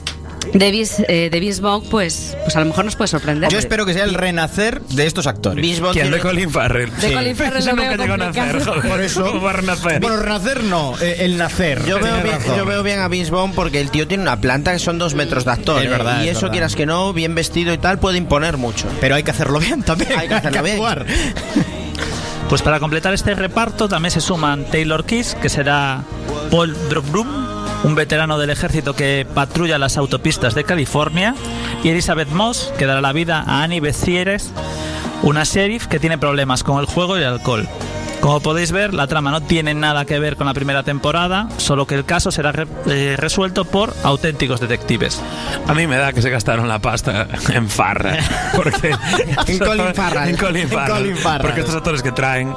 de 0.55 0.71
Vince, 0.71 1.05
eh, 1.09 1.31
de 1.31 1.61
Vaughn, 1.61 1.85
pues, 1.90 2.37
pues 2.43 2.57
a 2.57 2.61
lo 2.61 2.67
mejor 2.67 2.85
nos 2.85 2.97
puede 2.97 3.09
sorprender. 3.09 3.51
Yo 3.51 3.59
espero 3.59 3.85
que 3.85 3.93
sea 3.93 4.05
el 4.05 4.14
renacer 4.14 4.81
de 4.83 5.07
estos 5.07 5.27
actores. 5.27 5.81
¿Quién? 5.93 6.11
De 6.11 6.21
Colin 6.21 6.51
Farrell. 6.51 6.90
De 6.97 7.12
Colin 7.12 7.37
Farrell 7.37 7.64
lo 7.67 7.77
veo 7.77 7.97
llegó 7.97 8.14
a 8.14 8.17
nacer, 8.17 8.64
joder. 8.64 8.88
Por 8.88 9.01
eso. 9.01 9.25
¿Cómo 9.25 9.43
va 9.43 9.51
a 9.51 9.55
renacer? 9.55 10.01
Bueno, 10.01 10.17
renacer 10.17 10.64
no, 10.64 10.95
eh, 11.01 11.17
el 11.21 11.37
nacer. 11.37 11.85
Yo 11.85 11.99
veo, 11.99 12.23
bien, 12.23 12.38
yo 12.57 12.64
veo 12.64 12.83
bien 12.83 13.01
a 13.01 13.09
Vaughn 13.09 13.53
porque 13.53 13.81
el 13.81 13.90
tío 13.90 14.07
tiene 14.07 14.23
una 14.23 14.40
planta 14.40 14.73
que 14.73 14.79
son 14.79 14.99
dos 14.99 15.14
metros 15.14 15.45
de 15.45 15.51
actor. 15.51 15.81
Es 15.81 15.87
¿eh? 15.87 15.90
verdad, 15.90 16.23
y 16.23 16.29
es 16.29 16.33
eso, 16.33 16.43
verdad. 16.43 16.53
quieras 16.53 16.77
que 16.77 16.87
no, 16.87 17.12
bien 17.12 17.35
vestido 17.35 17.73
y 17.73 17.79
tal, 17.79 17.99
puede 17.99 18.19
imponer 18.19 18.57
mucho. 18.57 18.87
Pero 19.01 19.17
hay 19.17 19.25
que 19.25 19.33
hacerlo 19.33 19.59
bien 19.59 19.83
también. 19.83 20.12
Hay 20.17 20.29
que 20.29 20.35
hacerlo 20.35 20.62
bien. 20.62 20.77
actuar. 20.77 21.07
Pues 22.49 22.62
para 22.62 22.79
completar 22.79 23.14
este 23.14 23.35
reparto 23.35 23.88
también 23.88 24.11
se 24.11 24.21
suman 24.21 24.67
Taylor 24.67 25.05
Kiss, 25.05 25.35
que 25.40 25.49
será 25.49 26.05
Paul 26.51 26.77
Brookbroom, 26.88 27.43
un 27.85 27.94
veterano 27.94 28.38
del 28.38 28.51
ejército 28.51 28.94
que 28.94 29.25
patrulla 29.33 29.79
las 29.79 29.97
autopistas 29.97 30.55
de 30.55 30.64
California, 30.64 31.35
y 31.85 31.90
Elizabeth 31.90 32.31
Moss, 32.31 32.73
que 32.79 32.87
dará 32.87 33.01
la 33.01 33.12
vida 33.12 33.44
a 33.47 33.62
Annie 33.62 33.81
Becieres, 33.81 34.51
una 35.23 35.44
sheriff 35.44 35.87
que 35.87 36.01
tiene 36.01 36.18
problemas 36.18 36.62
con 36.64 36.81
el 36.81 36.87
juego 36.87 37.16
y 37.16 37.20
el 37.20 37.27
alcohol. 37.29 37.68
Como 38.20 38.40
podéis 38.40 38.73
ver, 38.73 38.94
la 38.94 39.07
trama 39.07 39.31
no 39.31 39.42
tiene 39.42 39.75
nada 39.75 40.07
que 40.07 40.18
ver 40.18 40.37
con 40.37 40.47
la 40.47 40.55
primera 40.55 40.83
temporada, 40.83 41.47
solo 41.59 41.87
que 41.87 41.94
el 41.94 42.07
caso 42.07 42.31
será 42.31 42.53
re- 42.53 42.66
eh, 42.87 43.16
resuelto 43.18 43.66
por 43.66 43.92
auténticos 44.03 44.61
detectives. 44.61 45.20
A 45.68 45.75
mí 45.75 45.87
me 45.87 45.97
da 45.99 46.14
que 46.14 46.23
se 46.23 46.31
gastaron 46.31 46.66
la 46.66 46.79
pasta 46.79 47.27
en 47.53 47.68
farra. 47.68 48.16
Porque 48.57 48.94
En 49.47 49.59
Colin 49.59 49.94
Farrell. 49.94 50.29
En 50.31 50.37
Colin 50.38 50.62
En 50.62 50.68
Farrell. 50.70 50.97
Colin 50.97 51.16
Farrell. 51.18 51.42
Porque 51.42 51.61
estos 51.61 51.75
actores 51.75 52.03
que 52.03 52.12
traen. 52.12 52.55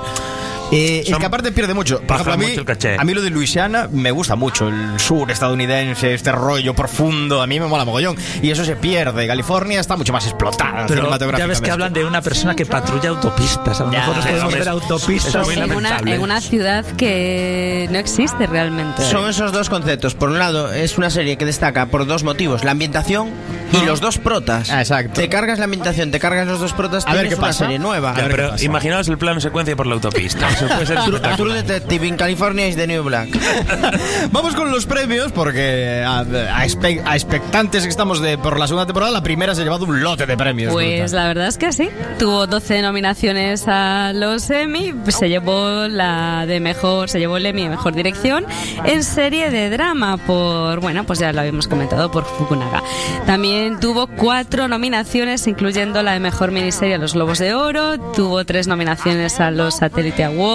Eh, 0.71 1.03
es 1.07 1.15
que 1.17 1.25
aparte 1.25 1.51
pierde 1.51 1.73
mucho. 1.73 2.01
Por 2.01 2.15
ejemplo, 2.15 2.33
a 2.33 2.37
mí, 2.37 2.47
mucho 2.47 2.59
el 2.61 2.65
caché. 2.65 2.95
a 2.99 3.03
mí 3.03 3.13
lo 3.13 3.21
de 3.21 3.29
Luisiana 3.29 3.87
me 3.91 4.11
gusta 4.11 4.35
mucho. 4.35 4.67
El 4.67 4.99
sur 4.99 5.29
estadounidense, 5.31 6.13
este 6.13 6.31
rollo 6.31 6.73
profundo, 6.73 7.41
a 7.41 7.47
mí 7.47 7.59
me 7.59 7.67
mola 7.67 7.85
mogollón. 7.85 8.15
Y 8.41 8.51
eso 8.51 8.65
se 8.65 8.75
pierde. 8.75 9.27
California 9.27 9.79
está 9.79 9.95
mucho 9.95 10.11
más 10.13 10.25
explotada 10.25 10.85
Pero 10.87 11.09
ya 11.37 11.47
ves 11.47 11.61
que 11.61 11.71
hablan 11.71 11.93
de 11.93 12.03
una 12.05 12.21
persona 12.21 12.55
que 12.55 12.65
patrulla 12.65 13.09
autopistas. 13.09 13.79
A 13.79 13.85
lo 13.85 13.91
Ya, 13.91 13.99
mejor 13.99 14.15
nos 14.17 14.25
podemos 14.25 14.53
ver 14.53 14.69
autopistas. 14.69 15.47
en 15.49 15.73
una, 15.73 15.99
en 15.99 16.21
una 16.21 16.41
ciudad 16.41 16.85
que 16.97 17.87
no 17.91 17.97
existe 17.99 18.45
realmente. 18.47 19.03
Son 19.09 19.29
esos 19.29 19.51
dos 19.51 19.69
conceptos. 19.69 20.15
Por 20.15 20.29
un 20.29 20.39
lado, 20.39 20.73
es 20.73 20.97
una 20.97 21.09
serie 21.09 21.37
que 21.37 21.45
destaca 21.45 21.85
por 21.87 22.05
dos 22.05 22.23
motivos: 22.23 22.63
la 22.63 22.71
ambientación 22.71 23.29
y 23.71 23.85
los 23.85 24.01
dos 24.01 24.17
protas. 24.17 24.69
Ah, 24.69 24.81
exacto. 24.81 25.21
Te 25.21 25.29
cargas 25.29 25.59
la 25.59 25.65
ambientación, 25.65 26.11
te 26.11 26.19
cargas 26.19 26.47
los 26.47 26.59
dos 26.59 26.73
protas, 26.73 27.05
A 27.07 27.13
ver 27.13 27.27
qué 27.29 27.35
una 27.35 27.47
pasa. 27.47 27.59
serie 27.65 27.79
nueva. 27.79 28.11
A 28.11 28.13
ver 28.15 28.25
qué 28.27 28.35
Pero 28.35 28.49
pasa. 28.51 28.63
imaginaos 28.65 29.07
el 29.07 29.17
plano 29.17 29.39
secuencia 29.39 29.75
por 29.75 29.87
la 29.87 29.95
autopista. 29.95 30.47
Eso 30.57 30.67
puede 30.67 30.85
ser 30.85 30.99
True. 31.03 31.19
True 31.37 31.53
Detective 31.53 32.07
in 32.07 32.15
California 32.17 32.67
is 32.67 32.75
the 32.75 32.87
New 32.87 33.03
Black. 33.03 33.29
Vamos 34.31 34.55
con 34.55 34.71
los 34.71 34.85
premios 34.85 35.31
porque 35.31 36.03
a, 36.05 36.19
a 36.19 36.65
espe- 36.65 37.01
a 37.05 37.15
expectantes 37.15 37.83
que 37.83 37.89
estamos 37.89 38.21
de 38.21 38.37
por 38.37 38.59
la 38.59 38.67
segunda 38.67 38.85
temporada, 38.85 39.11
la 39.11 39.21
primera 39.23 39.53
se 39.55 39.61
ha 39.61 39.63
llevado 39.63 39.85
un 39.85 40.01
lote 40.01 40.25
de 40.25 40.35
premios. 40.37 40.73
Pues 40.73 40.99
brutal. 41.11 41.15
la 41.15 41.27
verdad 41.27 41.47
es 41.47 41.57
que 41.57 41.71
sí. 41.71 41.89
Tuvo 42.19 42.47
12 42.47 42.81
nominaciones 42.81 43.65
a 43.67 44.11
los 44.13 44.49
Emmy. 44.49 44.93
Se 45.07 45.29
llevó 45.29 45.87
la 45.87 46.45
de 46.45 46.59
mejor, 46.59 47.09
se 47.09 47.19
llevó 47.19 47.37
el 47.37 47.45
Emmy 47.45 47.63
de 47.63 47.69
mejor 47.69 47.93
dirección 47.93 48.45
en 48.85 49.03
serie 49.03 49.49
de 49.49 49.69
drama 49.69 50.17
por, 50.17 50.79
bueno, 50.79 51.03
pues 51.05 51.19
ya 51.19 51.31
lo 51.33 51.39
habíamos 51.41 51.67
comentado 51.67 52.09
por 52.11 52.25
Fukunaga. 52.25 52.81
También 53.25 53.79
tuvo 53.79 54.07
cuatro 54.07 54.67
nominaciones, 54.67 55.45
incluyendo 55.47 56.01
la 56.03 56.13
de 56.13 56.19
mejor 56.19 56.51
miniserie 56.51 56.95
a 56.95 56.97
los 56.97 57.13
Globos 57.13 57.39
de 57.39 57.53
Oro. 57.53 57.99
Tuvo 58.13 58.43
tres 58.45 58.67
nominaciones 58.67 59.39
a 59.39 59.51
los 59.51 59.77
Satellite 59.77 60.23
Awards. 60.23 60.46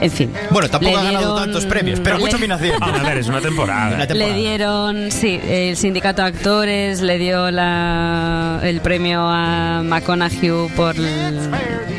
En 0.00 0.10
fin. 0.12 0.32
Bueno, 0.50 0.68
tampoco 0.68 0.96
ha 0.96 1.02
ganado 1.02 1.34
dieron- 1.34 1.36
tantos 1.44 1.66
premios, 1.66 1.98
pero 2.00 2.16
le- 2.18 2.22
mucha 2.22 2.36
nominación. 2.36 2.76
Ah, 2.80 3.00
a 3.00 3.02
ver, 3.08 3.18
es 3.18 3.26
una 3.28 3.40
temporada. 3.40 3.96
Una 3.96 4.06
temporada. 4.06 4.32
Le 4.36 4.40
dieron, 4.40 5.10
sí, 5.10 5.40
el 5.48 5.76
sindicato 5.76 6.22
de 6.22 6.28
actores 6.28 7.00
le 7.00 7.18
dio 7.18 7.50
la, 7.50 8.60
el 8.62 8.80
premio 8.80 9.22
a 9.22 9.82
McConaughey 9.84 10.68
por, 10.76 10.94
el- 10.94 11.50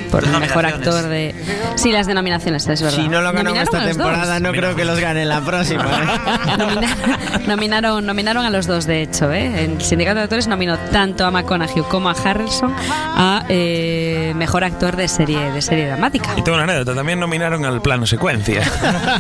por 0.10 0.24
el 0.24 0.32
mejor 0.40 0.66
actor 0.66 1.04
de... 1.04 1.34
Sí, 1.76 1.92
las 1.92 2.08
denominaciones, 2.08 2.68
es 2.68 2.82
verdad. 2.82 2.98
Si 2.98 3.08
no 3.08 3.22
lo 3.22 3.32
ganó 3.32 3.44
Nominaron 3.52 3.76
esta 3.76 3.86
temporada, 3.88 4.34
dos. 4.34 4.42
no 4.42 4.52
creo 4.52 4.76
que 4.76 4.86
los 4.86 5.00
gane 5.00 5.22
en 5.24 5.30
la 5.30 5.42
próxima. 5.42 5.84
¿eh? 5.86 6.58
Nomina- 6.58 7.48
nominaron, 7.48 8.06
nominaron 8.06 8.46
a 8.46 8.50
los 8.50 8.68
dos, 8.68 8.86
de 8.86 9.04
hecho. 9.04 9.32
¿eh? 9.32 9.64
El 9.66 9.82
sindicato 9.82 10.18
de 10.18 10.24
actores 10.24 10.48
nominó 10.48 10.78
tanto 10.92 11.26
a 11.26 11.32
McConaughey 11.32 11.84
como 11.84 12.10
a 12.10 12.14
Harrelson 12.14 12.74
a 12.92 13.44
eh, 13.50 14.34
mejor 14.36 14.64
actor 14.64 14.96
de 14.96 15.08
serie, 15.08 15.52
de 15.52 15.62
serie 15.62 15.88
dramática. 15.88 16.32
Y 16.38 16.42
tengo 16.42 16.56
una 16.58 16.64
anécdota, 16.66 16.96
también 16.96 17.20
nominaron 17.20 17.66
al 17.66 17.82
plano 17.82 18.06
secuencia. 18.06 18.62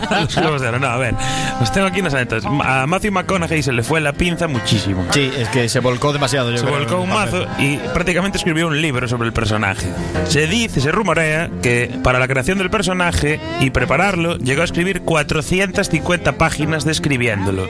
A 0.09 0.21
los 0.21 0.35
Globos 0.35 0.61
de 0.61 0.67
Oro. 0.69 0.79
No, 0.79 0.87
a 0.87 0.97
ver, 0.97 1.15
pues 1.57 1.71
tengo 1.71 1.87
aquí 1.87 2.01
unas 2.01 2.13
anécdotas. 2.13 2.45
A 2.63 2.85
Matthew 2.87 3.11
McConaughey 3.11 3.63
se 3.63 3.71
le 3.71 3.83
fue 3.83 4.01
la 4.01 4.13
pinza 4.13 4.47
muchísimo. 4.47 5.05
Sí, 5.11 5.31
es 5.37 5.47
que 5.49 5.69
se 5.69 5.79
volcó 5.79 6.13
demasiado. 6.13 6.51
Yo 6.51 6.57
Se 6.57 6.65
creo, 6.65 6.77
volcó 6.77 6.97
un 7.01 7.09
mazo 7.09 7.45
y 7.57 7.77
prácticamente 7.93 8.37
escribió 8.37 8.67
un 8.67 8.81
libro 8.81 9.07
sobre 9.07 9.27
el 9.27 9.33
personaje. 9.33 9.87
Se 10.27 10.47
dice, 10.47 10.78
se 10.81 10.91
rumorea 10.91 11.49
que 11.61 11.99
para 12.03 12.19
la 12.19 12.27
creación 12.27 12.57
del 12.57 12.69
personaje 12.69 13.39
y 13.59 13.69
prepararlo 13.69 14.37
llegó 14.37 14.61
a 14.61 14.65
escribir 14.65 15.01
450 15.01 16.37
páginas 16.37 16.85
describiéndolo, 16.85 17.67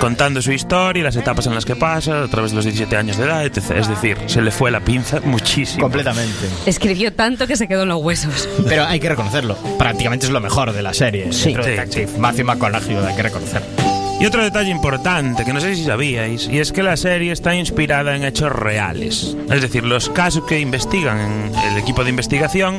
contando 0.00 0.42
su 0.42 0.52
historia 0.52 1.00
y 1.00 1.04
las 1.04 1.16
etapas 1.16 1.46
en 1.46 1.54
las 1.54 1.64
que 1.64 1.76
pasa 1.76 2.22
a 2.22 2.28
través 2.28 2.50
de 2.52 2.56
los 2.56 2.64
17 2.64 2.96
años 2.96 3.16
de 3.16 3.24
edad, 3.24 3.44
etc. 3.44 3.72
Es 3.76 3.88
decir, 3.88 4.16
se 4.26 4.42
le 4.42 4.50
fue 4.50 4.70
la 4.70 4.80
pinza 4.80 5.20
muchísimo. 5.20 5.82
Completamente. 5.82 6.48
Escribió 6.66 7.12
tanto 7.12 7.46
que 7.46 7.56
se 7.56 7.68
quedó 7.68 7.82
en 7.82 7.88
los 7.88 8.02
huesos. 8.02 8.48
Pero 8.68 8.84
hay 8.84 9.00
que 9.00 9.08
reconocerlo. 9.08 9.56
Prácticamente 9.78 10.26
es 10.26 10.32
lo 10.32 10.40
mejor 10.40 10.72
de 10.72 10.82
la 10.82 10.94
serie. 10.94 11.32
Sí. 11.32 11.54
Sí. 11.90 12.06
Matthew 12.18 12.46
McConaughey, 12.46 12.96
hay 12.96 13.16
que 13.16 13.22
reconocerlo. 13.22 13.93
Y 14.24 14.26
otro 14.26 14.42
detalle 14.42 14.70
importante 14.70 15.44
que 15.44 15.52
no 15.52 15.60
sé 15.60 15.74
si 15.76 15.84
sabíais, 15.84 16.48
y 16.50 16.58
es 16.58 16.72
que 16.72 16.82
la 16.82 16.96
serie 16.96 17.30
está 17.30 17.54
inspirada 17.54 18.16
en 18.16 18.24
hechos 18.24 18.50
reales. 18.50 19.36
Es 19.50 19.60
decir, 19.60 19.84
los 19.84 20.08
casos 20.08 20.44
que 20.48 20.60
investigan 20.60 21.20
en 21.20 21.54
el 21.54 21.76
equipo 21.76 22.04
de 22.04 22.08
investigación 22.08 22.78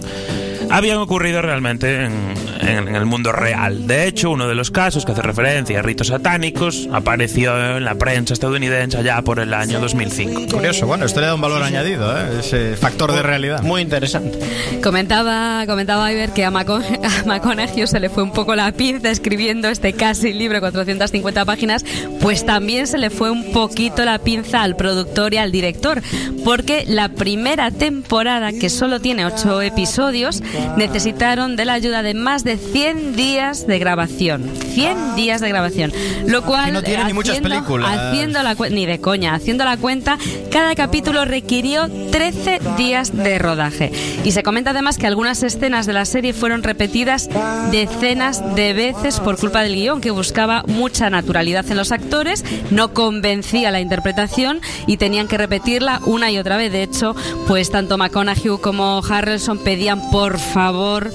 habían 0.71 0.97
ocurrido 0.97 1.43
realmente 1.43 2.05
en, 2.05 2.33
en- 2.61 2.87
en 2.87 2.95
el 2.95 3.05
mundo 3.05 3.31
real. 3.31 3.85
De 3.85 4.07
hecho, 4.07 4.31
uno 4.31 4.47
de 4.47 4.55
los 4.55 4.71
casos 4.71 5.05
que 5.05 5.11
hace 5.11 5.21
referencia 5.21 5.77
a 5.77 5.81
ritos 5.83 6.07
satánicos 6.07 6.89
apareció 6.91 7.77
en 7.77 7.85
la 7.85 7.93
prensa 7.93 8.33
estadounidense 8.33 8.97
allá 8.97 9.21
por 9.21 9.39
el 9.39 9.53
año 9.53 9.79
2005. 9.79 10.47
Curioso, 10.51 10.87
bueno, 10.87 11.05
esto 11.05 11.21
le 11.21 11.27
da 11.27 11.35
un 11.35 11.41
valor 11.41 11.61
añadido, 11.61 12.17
¿eh? 12.17 12.39
ese 12.39 12.75
factor 12.77 13.11
de 13.11 13.21
realidad. 13.21 13.61
Muy 13.61 13.81
interesante. 13.83 14.39
Comentaba, 14.81 15.65
comentaba 15.67 16.11
Iber 16.11 16.31
que 16.31 16.43
a, 16.43 16.49
Maco- 16.49 16.81
a 17.03 17.25
McConaughey 17.27 17.85
se 17.85 17.99
le 17.99 18.09
fue 18.09 18.23
un 18.23 18.31
poco 18.31 18.55
la 18.55 18.71
pinza 18.71 19.11
escribiendo 19.11 19.67
este 19.69 19.93
casi 19.93 20.33
libro, 20.33 20.59
450 20.61 21.34
páginas, 21.43 21.83
pues 22.21 22.45
también 22.45 22.87
se 22.87 22.97
le 22.97 23.09
fue 23.09 23.31
un 23.31 23.51
poquito 23.51 24.05
la 24.05 24.19
pinza 24.19 24.61
al 24.61 24.75
productor 24.75 25.33
y 25.33 25.37
al 25.37 25.51
director, 25.51 26.01
porque 26.43 26.85
la 26.87 27.09
primera 27.09 27.71
temporada, 27.71 28.51
que 28.53 28.69
solo 28.69 29.01
tiene 29.01 29.25
8 29.25 29.61
episodios, 29.63 30.41
necesitaron 30.77 31.55
de 31.55 31.65
la 31.65 31.73
ayuda 31.73 32.03
de 32.03 32.13
más 32.13 32.43
de 32.43 32.57
100 32.57 33.15
días 33.15 33.67
de 33.67 33.79
grabación. 33.79 34.49
100 34.73 35.15
días 35.15 35.41
de 35.41 35.49
grabación. 35.49 35.91
Lo 36.27 36.43
cual, 36.43 36.73
no 36.73 36.83
tiene 36.83 37.05
ni 37.05 37.13
muchas 37.13 37.39
películas. 37.39 37.89
haciendo 37.89 38.41
la 38.43 38.55
ni 38.69 38.85
de 38.85 38.99
coña, 38.99 39.33
haciendo 39.33 39.65
la 39.65 39.77
cuenta, 39.77 40.17
cada 40.51 40.75
capítulo 40.75 41.25
requirió 41.25 41.89
13 42.11 42.59
días 42.77 43.15
de 43.15 43.39
rodaje. 43.39 43.91
Y 44.23 44.31
se 44.31 44.43
comenta 44.43 44.71
además 44.71 44.97
que 44.97 45.07
algunas 45.07 45.43
escenas 45.43 45.85
de 45.85 45.93
la 45.93 46.05
serie 46.05 46.33
fueron 46.33 46.63
repetidas 46.63 47.29
decenas 47.71 48.55
de 48.55 48.73
veces 48.73 49.19
por 49.19 49.37
culpa 49.37 49.63
del 49.63 49.75
guion, 49.75 50.01
que 50.01 50.11
buscaba 50.11 50.63
mucha 50.67 51.09
naturalidad 51.15 51.65
en 51.69 51.77
los 51.77 51.91
actores, 51.91 52.43
no 52.71 52.93
convencía 52.93 53.71
la 53.71 53.81
interpretación 53.81 54.61
y 54.87 54.97
tenían 54.97 55.27
que 55.27 55.37
repetirla 55.37 55.99
una 56.05 56.31
y 56.31 56.37
otra 56.37 56.57
vez. 56.57 56.71
De 56.71 56.83
hecho, 56.83 57.15
pues 57.47 57.71
tanto 57.71 57.97
McConaughey 57.97 58.57
como 58.61 59.01
Harrelson 59.07 59.57
pedían 59.59 60.09
por 60.11 60.39
favor 60.39 61.11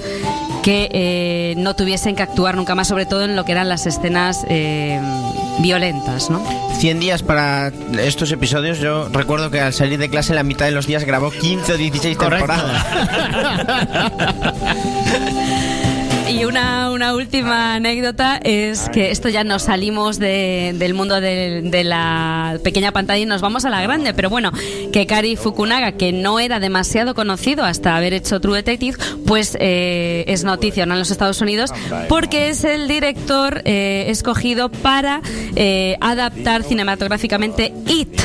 que 0.63 0.89
eh, 0.93 1.55
no 1.57 1.75
tuviesen 1.75 2.17
que 2.17 2.23
actuar 2.23 2.57
nunca 2.57 2.75
más, 2.75 2.89
sobre 2.89 3.07
todo 3.07 3.25
en 3.25 3.37
lo 3.37 3.45
que 3.45 3.53
eran 3.53 3.69
las 3.69 3.87
escenas 3.87 4.45
eh, 4.49 5.01
violentas, 5.61 6.29
¿no? 6.31 6.43
100 6.79 7.01
días 7.01 7.23
para 7.23 7.73
estos 8.03 8.31
episodios. 8.33 8.79
Yo 8.79 9.09
recuerdo 9.09 9.51
que 9.51 9.61
al 9.61 9.73
salir 9.73 9.99
de 9.99 10.09
clase 10.09 10.35
la 10.35 10.43
mitad 10.43 10.67
de 10.67 10.73
los 10.73 10.87
días 10.87 11.05
grabó 11.05 11.31
15 11.31 11.73
o 11.73 11.77
16 11.77 12.17
Correcto. 12.17 12.47
temporadas. 12.47 12.87
Y 16.41 16.45
una, 16.47 16.91
una 16.91 17.15
última 17.15 17.75
anécdota 17.75 18.41
es 18.43 18.89
que 18.89 19.11
esto 19.11 19.29
ya 19.29 19.45
nos 19.45 19.65
salimos 19.65 20.19
de- 20.19 20.73
del 20.75 20.95
mundo 20.95 21.21
de, 21.21 21.61
de 21.63 21.85
la 21.85 22.59
pequeña 22.65 22.93
pantalla 22.93 23.21
y 23.23 23.27
nos 23.27 23.43
vamos 23.43 23.67
a 23.67 23.71
la 23.71 23.83
grande. 23.83 24.15
Pero 24.15 24.31
bueno, 24.31 24.51
que 24.91 25.07
Kari 25.07 25.37
Fukunaga, 25.37 25.93
que 25.93 26.13
no 26.13 26.41
era 26.41 26.59
demasiado 26.59 27.15
conocido 27.15 27.65
hasta 27.65 27.95
haber 27.95 28.15
hecho 28.15 28.41
True 28.41 28.57
Detective, 28.57 28.97
pues 29.27 29.55
eh, 29.61 30.25
es 30.29 30.43
noticia 30.45 30.85
ahora 30.85 30.95
en 30.95 30.99
los 31.01 31.11
Estados 31.11 31.41
Unidos 31.43 31.73
porque 32.09 32.49
es 32.49 32.65
el 32.65 32.89
director 32.89 33.61
eh, 33.67 34.07
escogido 34.09 34.71
para 34.71 35.21
eh, 35.57 35.97
adaptar 36.01 36.63
cinematográficamente 36.63 37.73
It. 37.87 38.19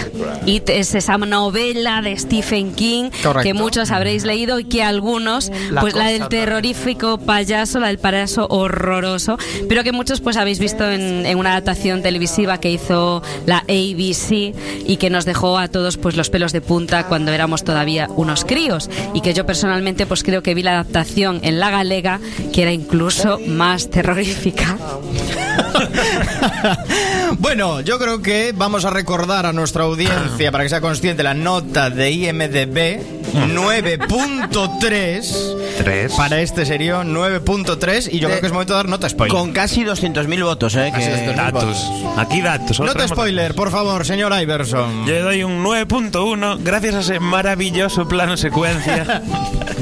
It 0.45 0.69
es 0.69 0.95
esa 0.95 1.17
novela 1.17 2.01
de 2.01 2.17
Stephen 2.17 2.73
King 2.75 3.09
Correcto. 3.21 3.41
que 3.43 3.53
muchos 3.53 3.91
habréis 3.91 4.23
leído 4.23 4.57
y 4.59 4.63
que 4.63 4.83
algunos, 4.83 5.51
La 5.69 5.81
pues 5.81 5.93
la 5.95 6.07
del 6.07 6.29
terrorífico 6.29 7.17
payaso, 7.17 7.79
la 7.79 7.87
del 7.87 7.99
payaso 8.05 8.45
horroroso, 8.51 9.39
pero 9.67 9.83
que 9.83 9.91
muchos 9.91 10.21
pues 10.21 10.37
habéis 10.37 10.59
visto 10.59 10.87
en, 10.91 11.25
en 11.25 11.39
una 11.39 11.53
adaptación 11.53 12.03
televisiva 12.03 12.59
que 12.59 12.69
hizo 12.69 13.23
la 13.47 13.59
ABC 13.61 14.53
y 14.85 14.97
que 14.99 15.09
nos 15.09 15.25
dejó 15.25 15.57
a 15.57 15.69
todos 15.69 15.97
pues 15.97 16.15
los 16.15 16.29
pelos 16.29 16.53
de 16.53 16.61
punta 16.61 17.07
cuando 17.07 17.31
éramos 17.31 17.63
todavía 17.63 18.07
unos 18.15 18.45
críos 18.45 18.91
y 19.15 19.21
que 19.21 19.33
yo 19.33 19.47
personalmente 19.47 20.05
pues 20.05 20.21
creo 20.21 20.43
que 20.43 20.53
vi 20.53 20.61
la 20.61 20.73
adaptación 20.73 21.39
en 21.41 21.59
la 21.59 21.71
galega 21.71 22.19
que 22.53 22.61
era 22.61 22.71
incluso 22.71 23.39
más 23.39 23.89
terrorífica. 23.89 24.77
Bueno, 27.39 27.81
yo 27.81 27.97
creo 27.99 28.21
que 28.21 28.53
vamos 28.55 28.85
a 28.85 28.89
recordar 28.89 29.45
a 29.45 29.51
nuestra 29.53 29.83
audiencia 29.83 30.51
para 30.51 30.63
que 30.63 30.69
sea 30.69 30.81
consciente 30.81 31.21
la 31.23 31.33
nota 31.33 31.89
de 31.89 32.11
IMDB 32.11 32.99
9.3 33.33 36.15
para 36.17 36.39
este 36.41 36.65
serio 36.65 37.03
9.3 37.03 38.09
y 38.11 38.19
yo 38.19 38.27
creo 38.29 38.39
que 38.39 38.45
es 38.47 38.53
momento 38.53 38.73
de 38.73 38.77
dar 38.77 38.87
nota 38.87 39.09
spoiler. 39.09 39.35
Con 39.37 39.51
casi 39.51 39.83
200.000 39.83 40.43
votos, 40.43 40.75
¿eh? 40.75 40.89
Casi 40.93 41.07
que- 41.07 41.27
200.000 41.27 41.35
Datos. 41.35 41.85
Aquí 42.17 42.41
datos. 42.41 42.79
Nota 42.79 43.07
spoiler, 43.07 43.53
por 43.53 43.69
favor, 43.71 44.05
señor 44.05 44.33
Iverson. 44.39 45.05
Yo 45.05 45.11
le 45.13 45.19
doy 45.21 45.43
un 45.43 45.63
9.1 45.63 46.59
gracias 46.63 46.95
a 46.95 46.99
ese 47.01 47.19
maravilloso 47.19 48.07
plano 48.07 48.37
secuencia. 48.37 49.21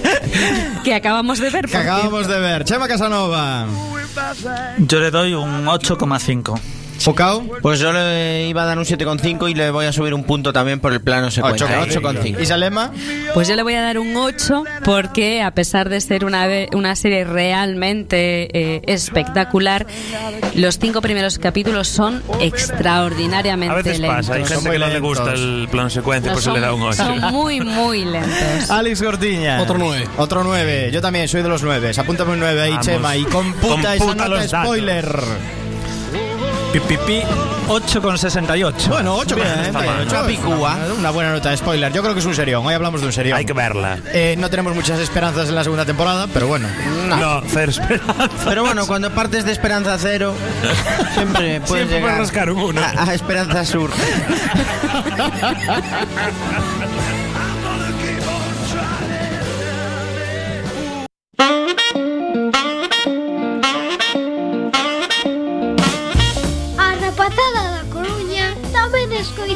que 0.84 0.94
acabamos 0.96 1.40
de 1.40 1.50
ver. 1.50 1.66
Que 1.68 1.78
acabamos 1.78 2.28
de 2.28 2.40
ver. 2.40 2.66
Chema 2.66 2.88
Casanova. 2.88 3.68
Yo 4.88 5.00
le 5.00 5.12
doy 5.12 5.34
un 5.34 5.66
8,5. 5.66 6.83
¿Focao? 7.04 7.44
Pues 7.62 7.80
yo 7.80 7.92
le 7.92 8.48
iba 8.48 8.64
a 8.64 8.66
dar 8.66 8.78
un 8.78 8.86
7,5 8.86 9.50
y 9.50 9.54
le 9.54 9.72
voy 9.72 9.86
a 9.86 9.92
subir 9.94 10.14
un 10.14 10.24
punto 10.24 10.54
también 10.54 10.80
por 10.80 10.94
el 10.94 11.02
plano 11.02 11.30
secuencia. 11.32 11.68
8,5. 11.82 12.42
¿Y 12.42 12.46
Salema? 12.46 12.92
Pues 13.34 13.48
yo 13.48 13.56
le 13.56 13.64
voy 13.64 13.74
a 13.76 13.82
dar 13.82 14.00
un 14.00 14.16
8 14.16 14.64
porque 14.86 15.42
a 15.42 15.52
pesar 15.52 15.90
de 15.90 16.00
ser 16.02 16.26
una, 16.26 16.48
ve- 16.48 16.70
una 16.74 16.96
serie 16.96 17.24
realmente 17.26 18.48
eh, 18.76 18.82
espectacular, 18.88 19.86
los 20.56 20.80
cinco 20.80 21.02
primeros 21.02 21.40
capítulos 21.40 21.88
son 21.88 22.22
extraordinariamente 22.40 23.74
A 23.74 23.76
veces 23.82 24.00
pasa, 24.02 24.34
hay 24.34 24.40
lentos. 24.40 24.58
gente 24.58 24.72
que 24.72 24.80
no 24.80 24.88
le 24.88 25.00
gusta 25.00 25.34
el 25.34 25.68
plano 25.70 25.90
secuencia, 25.90 26.30
No, 26.32 26.34
pues 26.36 26.46
se 26.46 26.52
le 26.52 26.60
da 26.60 26.74
un 26.74 26.82
8. 26.84 26.96
son 26.96 27.20
muy, 27.34 27.60
muy 27.62 28.06
lentos. 28.06 28.70
Alex 28.70 29.02
Gordiña. 29.02 29.62
Otro 29.62 29.78
nueve. 29.78 30.08
Otro 30.18 30.44
9. 30.44 30.90
Yo 30.92 31.02
también 31.02 31.28
soy 31.28 31.42
de 31.42 31.50
los 31.50 31.64
9. 31.64 31.92
Apúntame 31.98 32.34
un 32.34 32.40
9 32.40 32.62
ahí, 32.62 32.70
Vamos. 32.72 32.86
Chema. 32.86 33.16
Y 33.18 33.24
computa 33.26 33.96
esa 33.96 34.06
Computa 34.06 34.28
nota 34.28 34.28
los 34.42 34.52
datos. 34.52 34.70
Spoiler. 36.74 36.74
Pipipi 36.74 37.22
8,68. 37.68 38.88
Bueno, 38.90 39.16
8 39.16 39.36
Bien, 39.36 39.48
está 39.48 39.82
mal. 39.82 40.08
Una 40.98 41.10
buena 41.12 41.32
nota 41.32 41.50
de 41.50 41.58
spoiler. 41.58 41.92
Yo 41.94 42.02
creo 42.02 42.14
que 42.14 42.20
es 42.20 42.26
un 42.26 42.36
serión. 42.36 42.66
Hoy 42.66 42.74
hablamos 42.74 43.02
de 43.02 43.08
un 43.08 43.14
serión. 43.14 43.38
Hay 43.38 43.46
que 43.46 43.54
verla. 43.54 43.98
Eh, 44.14 44.36
no 44.38 44.50
tenemos 44.50 44.76
muchas 44.76 45.00
esperanzas 45.00 45.50
en 45.50 45.56
la 45.56 45.64
segunda 45.64 45.86
temporada, 45.86 46.28
pero 46.34 46.48
bueno. 46.48 46.68
No, 47.08 47.42
cero 47.48 47.72
esperanza. 47.72 48.30
Pero 48.46 48.64
bueno, 48.64 48.86
cuando 48.88 49.10
partes 49.12 49.46
de 49.46 49.52
Esperanza 49.52 49.98
Cero, 50.00 50.34
siempre 51.14 51.62
puedes 51.62 51.68
Siempre 51.68 51.86
llegar 51.86 52.02
puedes 52.02 52.18
rascar 52.20 52.50
un 52.52 52.60
uno. 52.60 52.82
A, 52.82 53.10
a 53.10 53.14
Esperanza 53.14 53.66
Sur. 53.66 53.92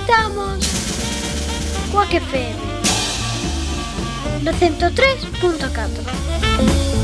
estamos 0.08 0.64
coa 1.92 2.08
que 2.08 2.18
FM 2.18 2.56
no 4.42 4.54
103.4 4.54 6.97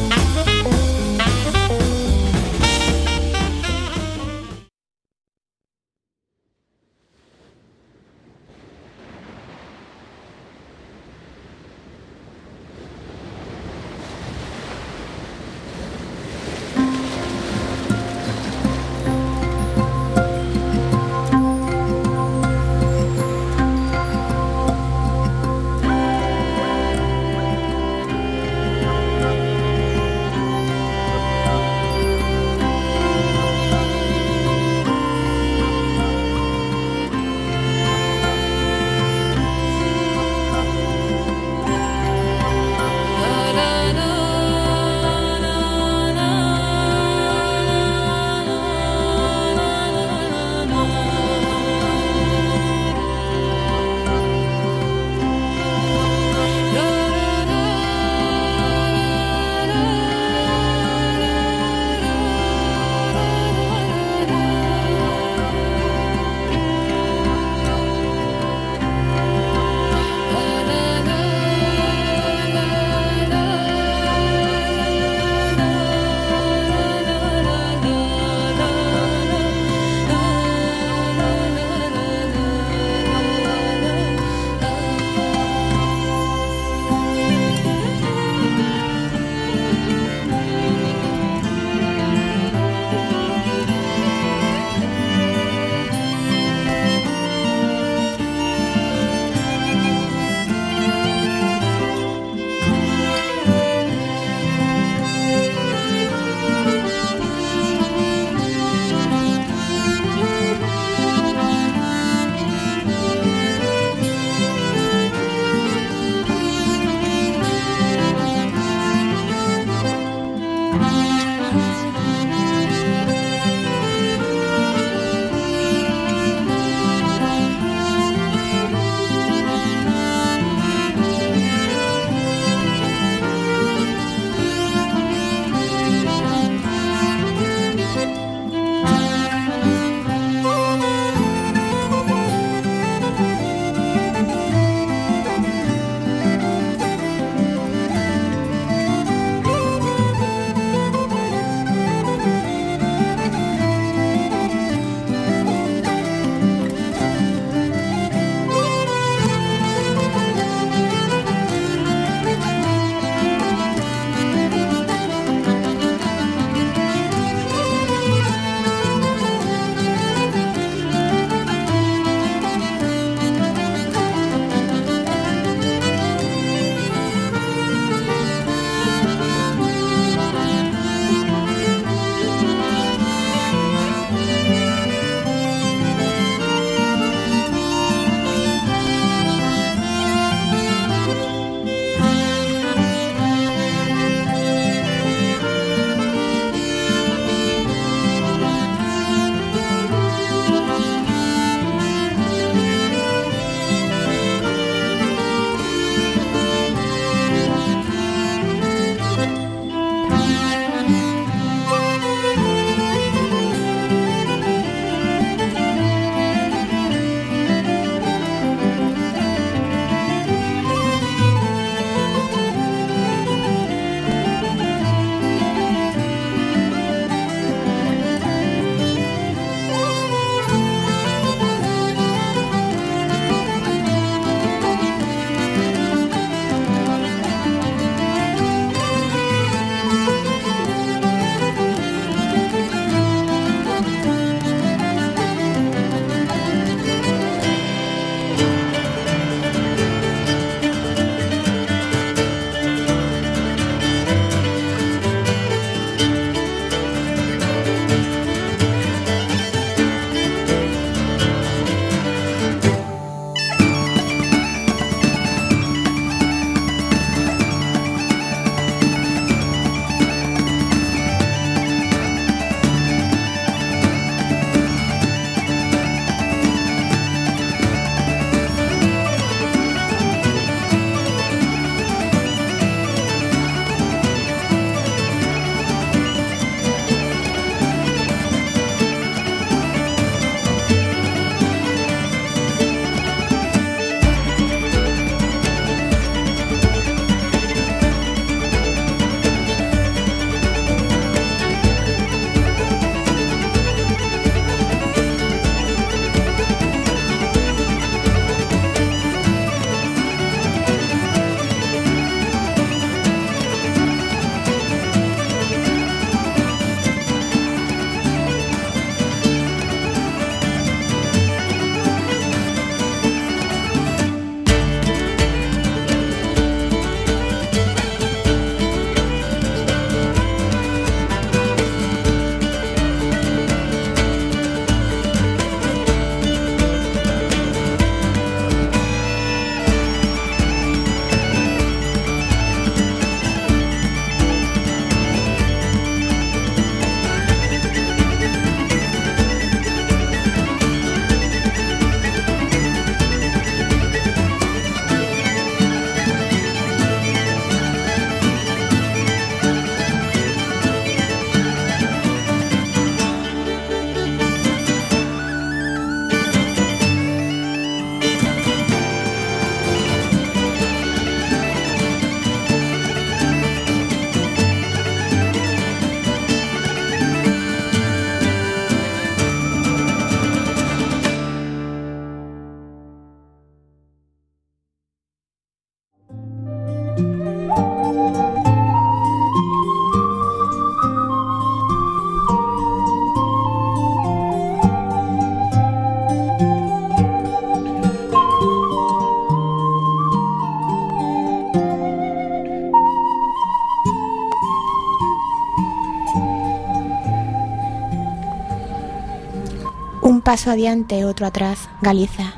paso 410.24 410.50
adiante 410.50 410.96
e 410.96 411.04
outro 411.04 411.28
atrás, 411.28 411.68
Galiza, 411.84 412.34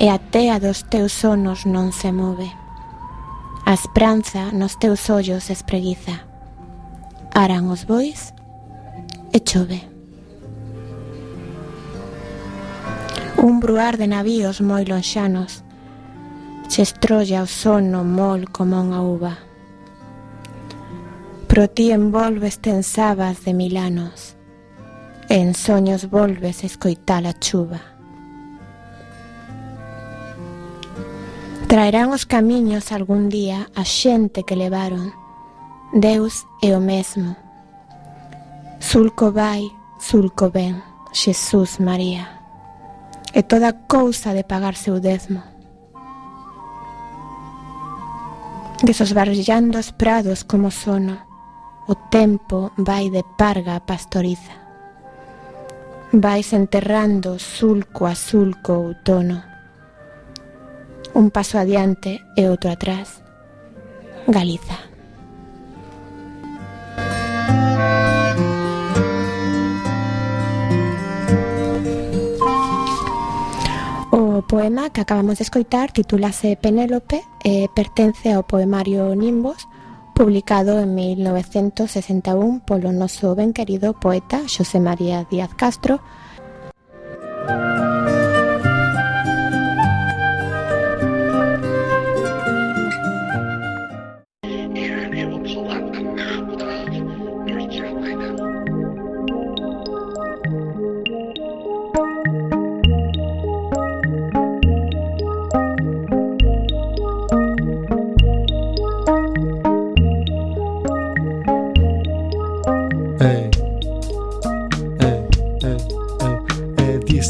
e 0.00 0.08
a 0.08 0.18
tea 0.18 0.58
dos 0.58 0.88
teus 0.88 1.12
sonos 1.12 1.68
non 1.68 1.92
se 1.92 2.08
move. 2.08 2.48
A 3.68 3.76
esperanza 3.76 4.52
nos 4.56 4.80
teus 4.80 5.08
ollos 5.12 5.52
espreguiza. 5.52 6.24
Aran 7.36 7.68
os 7.68 7.84
bois 7.84 8.32
e 9.32 9.38
chove. 9.44 9.84
Un 13.36 13.60
bruar 13.60 14.00
de 14.00 14.08
navíos 14.08 14.64
moi 14.64 14.88
lonxanos 14.88 15.60
se 16.72 16.80
estrolla 16.82 17.44
o 17.44 17.48
sono 17.48 18.00
mol 18.00 18.48
como 18.48 18.80
unha 18.80 19.04
uva. 19.04 19.34
Pro 21.44 21.68
ti 21.68 21.92
envolves 21.92 22.64
tensabas 22.64 23.44
de 23.44 23.52
milanos 23.52 24.35
E 25.28 25.36
en 25.36 25.54
soños 25.54 26.10
volves 26.10 26.64
escoitar 26.64 27.26
a 27.26 27.32
chuva. 27.32 27.80
Traerán 31.66 32.10
os 32.10 32.26
camiños 32.26 32.92
algún 32.92 33.28
día 33.28 33.68
a 33.74 33.84
xente 33.84 34.44
que 34.44 34.56
levaron. 34.56 35.12
Deus 35.92 36.46
é 36.62 36.76
o 36.76 36.80
mesmo. 36.80 37.36
Sulco 38.78 39.32
vai, 39.32 39.66
sulco 39.98 40.50
ven, 40.50 40.82
Xesús 41.12 41.80
María. 41.80 42.40
E 43.34 43.42
toda 43.42 43.74
cousa 43.86 44.32
de 44.32 44.44
pagar 44.44 44.76
seu 44.76 45.00
dezmo 45.00 45.56
Desosbarrillando 48.82 49.78
os 49.78 49.90
prados 49.90 50.44
como 50.44 50.70
sono, 50.70 51.16
o 51.88 51.94
tempo 51.94 52.72
vai 52.76 53.08
de 53.08 53.24
parga 53.38 53.76
a 53.76 53.80
pastoriza 53.80 54.65
vais 56.12 56.52
enterrando 56.52 57.38
sulco 57.38 58.06
a 58.06 58.14
sulco 58.14 58.72
o 58.72 58.86
outono. 58.86 59.42
Un 61.14 61.30
paso 61.30 61.58
adiante 61.58 62.22
e 62.36 62.46
outro 62.46 62.70
atrás. 62.70 63.22
Galiza. 64.26 64.78
O 74.12 74.42
poema 74.42 74.90
que 74.90 75.00
acabamos 75.00 75.38
de 75.38 75.44
escoitar 75.44 75.90
titúlase 75.90 76.56
Penélope 76.56 77.20
e 77.44 77.68
pertence 77.74 78.32
ao 78.32 78.44
poemario 78.44 79.14
Nimbos 79.14 79.66
publicado 80.16 80.80
en 80.80 80.94
1961 80.94 82.64
polo 82.64 82.88
noso 82.88 83.36
ben 83.36 83.52
querido 83.52 83.92
poeta 83.92 84.48
Xosé 84.48 84.80
María 84.80 85.28
Díaz 85.28 85.52
Castro 85.52 86.00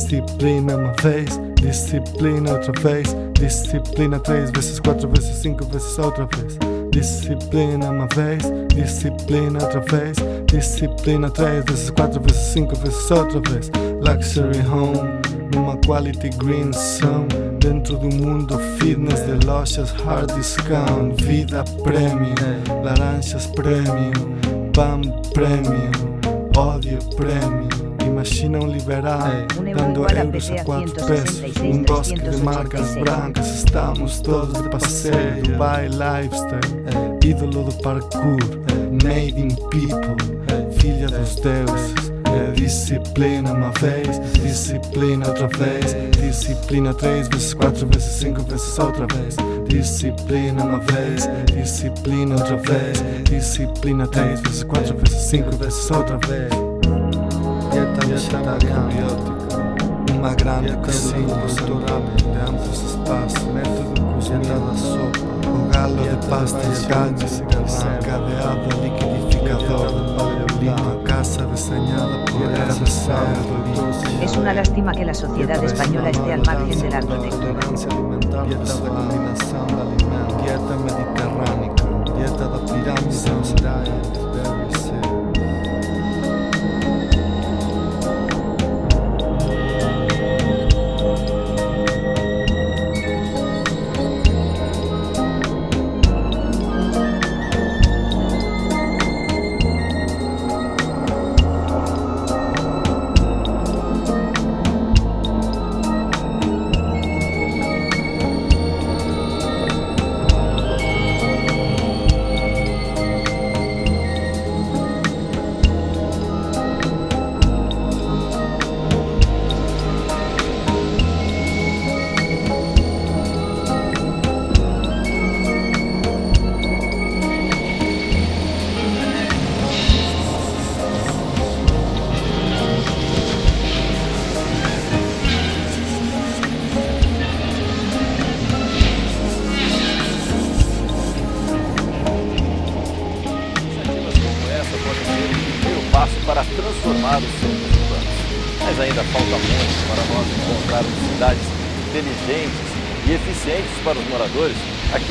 disciplina 0.06 0.76
uma 0.76 0.92
vez, 1.02 1.28
disciplina 1.60 2.52
outra 2.52 2.72
vez, 2.80 3.08
disciplina 3.32 4.20
três 4.20 4.52
vezes, 4.52 4.78
quatro 4.78 5.08
vezes, 5.08 5.34
cinco 5.36 5.64
vezes 5.64 5.98
outra 5.98 6.26
vez. 6.26 6.56
Disciplina 6.92 7.90
uma 7.90 8.06
vez, 8.14 8.40
disciplina 8.68 9.60
outra 9.64 9.80
vez, 9.80 10.16
disciplina 10.46 11.28
três 11.28 11.64
vezes, 11.64 11.90
quatro 11.90 12.20
vezes, 12.20 12.40
cinco 12.40 12.76
vezes 12.76 13.10
outra 13.10 13.40
vez. 13.50 13.70
Luxury 14.00 14.60
home, 14.68 15.20
numa 15.52 15.76
quality 15.78 16.30
green 16.38 16.72
zone, 16.72 17.26
dentro 17.58 17.98
do 17.98 18.08
mundo 18.08 18.56
fitness 18.78 19.20
de 19.22 19.44
lojas 19.44 19.90
hard 20.04 20.32
discount, 20.36 21.20
vida 21.24 21.64
premium, 21.82 22.34
laranjas 22.84 23.46
premium, 23.48 24.12
PAM 24.72 25.00
premium, 25.34 25.90
ódio 26.56 26.98
premium. 27.16 27.75
Imagina 28.26 28.58
um 28.58 28.66
liberal 28.66 29.20
dando 29.76 30.04
euros 30.12 30.50
a 30.50 30.64
quatro 30.64 31.06
pesos. 31.06 31.56
Um 31.62 31.84
bosque 31.84 32.18
de 32.18 32.36
marcas 32.38 32.96
brancas. 32.96 33.46
Estamos 33.46 34.20
todos 34.20 34.60
de 34.64 34.68
passeio. 34.68 35.44
Dubai 35.44 35.86
lifestyle, 35.86 37.18
ídolo 37.24 37.62
do 37.62 37.82
parkour. 37.82 38.36
Made 39.04 39.40
in 39.40 39.54
people, 39.70 40.16
filha 40.76 41.06
dos 41.06 41.36
deuses. 41.36 41.94
É 42.26 42.50
disciplina 42.50 43.52
uma 43.52 43.70
vez, 43.78 44.20
disciplina 44.32 45.28
outra 45.28 45.46
vez, 45.46 45.96
disciplina 46.20 46.92
três 46.94 47.28
vezes, 47.28 47.54
quatro 47.54 47.86
vezes, 47.86 48.12
cinco 48.12 48.42
vezes 48.42 48.76
outra 48.76 49.06
vez. 49.06 49.36
Disciplina 49.68 50.64
uma 50.64 50.80
vez, 50.80 51.30
disciplina 51.54 52.34
outra 52.34 52.56
vez, 52.56 53.04
disciplina 53.22 54.04
três 54.08 54.40
vezes, 54.40 54.64
quatro 54.64 54.96
vezes, 54.96 55.22
cinco 55.22 55.56
vezes 55.56 55.88
outra 55.92 56.18
vez. 56.26 57.05
Dieta 58.16 58.38
vegetariana 58.40 58.88
biótica, 58.88 60.14
uma 60.14 60.34
grande 60.34 60.74
doutorada 60.74 62.10
de 62.16 62.24
ambos 62.48 62.82
espaços, 62.82 63.44
método 63.52 64.00
cozinha 64.14 64.38
da 64.38 64.74
sopa, 64.74 65.20
o 65.46 65.68
galo 65.70 65.96
de 65.96 66.26
pastas 66.26 66.86
grandes, 66.86 67.40
encadeado 67.40 68.68
a 68.72 68.76
liquidificador, 68.82 69.90
uma 70.62 70.96
casa 71.04 71.44
desenhada 71.44 72.24
por 72.24 72.88
sabedoria. 72.88 74.24
Es 74.24 74.34
una 74.38 74.54
lástima 74.54 74.92
que 74.92 75.04
la 75.04 75.12
sociedad 75.12 75.62
española 75.62 76.08
esté 76.08 76.32
al 76.32 76.42
margen 76.46 76.80
de 76.80 76.88
la 76.88 76.96
arquitectura. 76.96 77.60
Dieta 78.46 78.64
da 78.64 78.88
combinação 78.88 79.66
de 79.66 79.74
alimentos, 79.74 80.42
dieta 80.42 80.74
mediterrânica, 80.86 81.84
dieta 82.16 82.48
da 82.48 82.58
pirâmide 82.60 84.25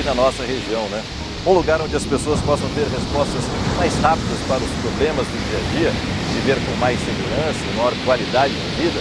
na 0.06 0.14
nossa 0.14 0.44
região, 0.44 0.88
né? 0.90 1.04
Um 1.46 1.54
lugar 1.54 1.82
onde 1.82 1.96
as 1.96 2.06
pessoas 2.06 2.40
possam 2.42 2.70
ter 2.70 2.86
respostas 2.88 3.44
mais 3.78 3.94
rápidas 4.00 4.40
para 4.48 4.64
os 4.64 4.72
problemas 4.82 5.26
do 5.26 5.50
dia 5.50 5.58
a 5.58 5.80
dia, 5.80 5.92
viver 6.34 6.56
com 6.56 6.76
mais 6.78 7.00
segurança 7.00 7.76
maior 7.76 7.94
qualidade 8.06 8.54
de 8.54 8.82
vida. 8.82 9.00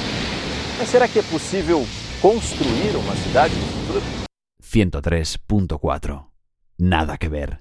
Mas 0.78 0.88
será 0.88 1.06
que 1.06 1.18
é 1.18 1.22
possível 1.22 1.86
construir 2.20 2.96
uma 2.96 3.14
cidade 3.16 3.54
no 3.54 3.66
futuro? 3.66 4.04
103.4. 4.62 6.24
Nada 6.78 7.16
que 7.16 7.28
ver. 7.28 7.60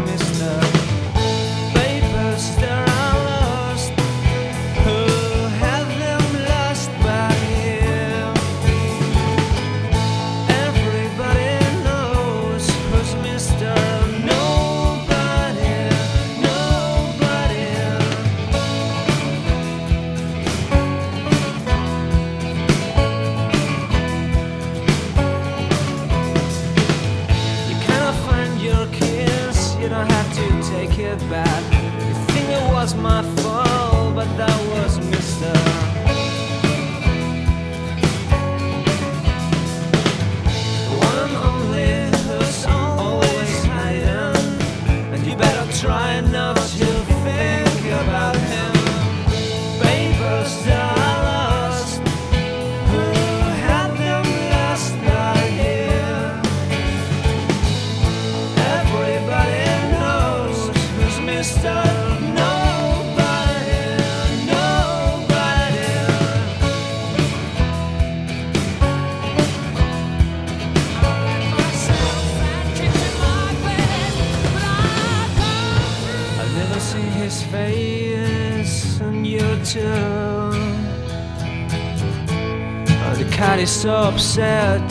upset, 84.11 84.81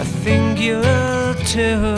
I 0.00 0.04
think 0.24 0.60
you'll 0.60 1.34
too. 1.54 1.96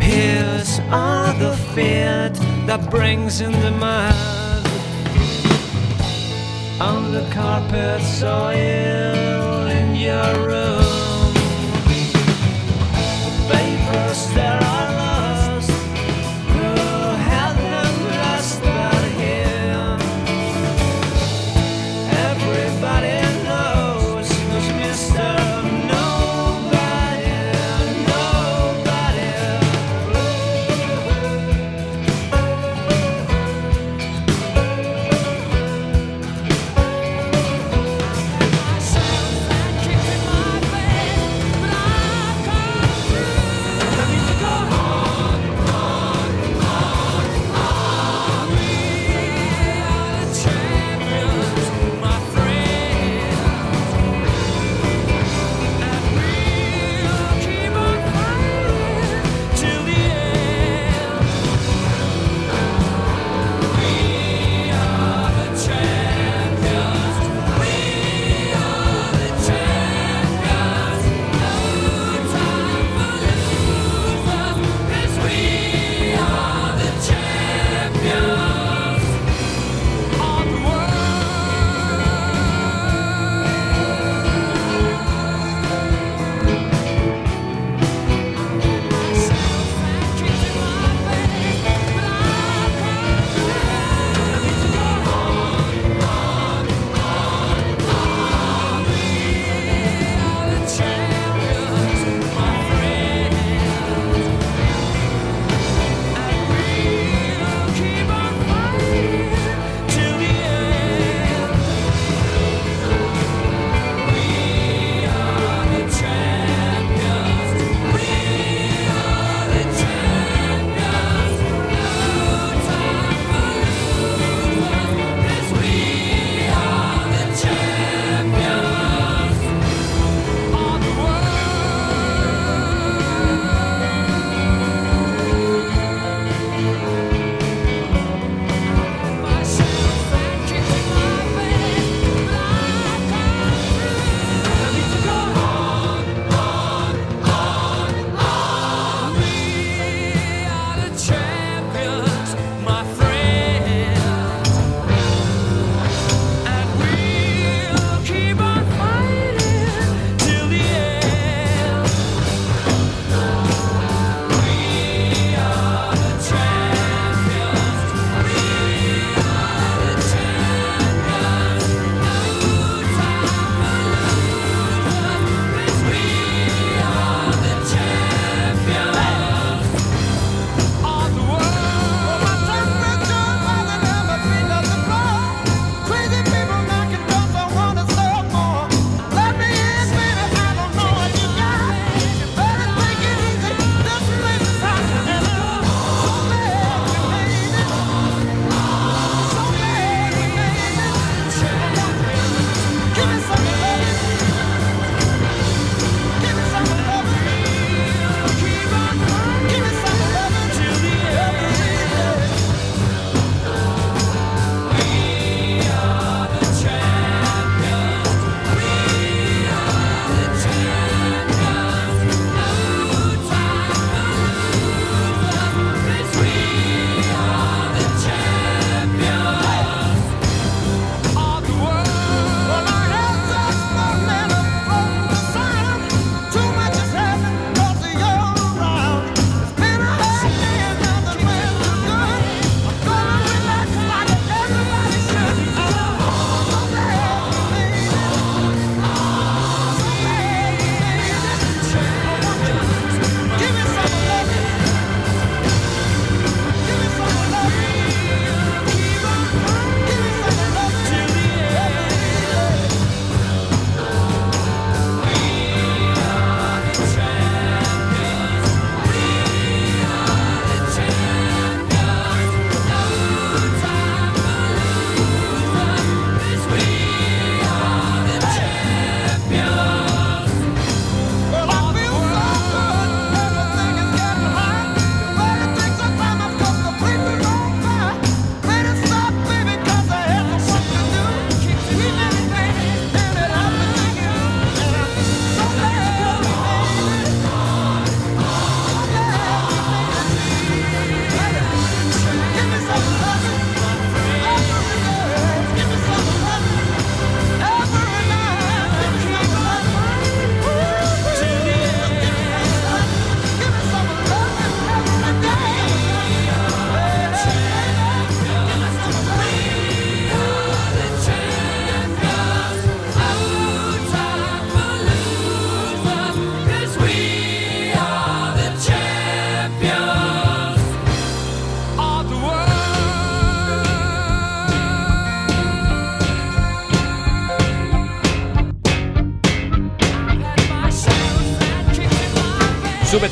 Pills 0.00 0.80
are 0.90 1.32
the 1.38 1.54
fear 1.74 2.30
that 2.66 2.88
brings 2.90 3.40
in 3.40 3.52
the 3.52 3.70
mud 3.70 4.66
on 6.80 7.12
the 7.12 7.28
carpet 7.30 8.02
soil 8.02 9.66
in 9.66 9.94
your 9.96 10.46
room. 10.46 10.77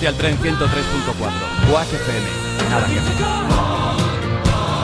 Al 0.07 0.15
tren 0.15 0.39
103.4. 0.39 1.71
Quack 1.71 1.93
FM. 1.93 2.27
Nada. 2.71 3.46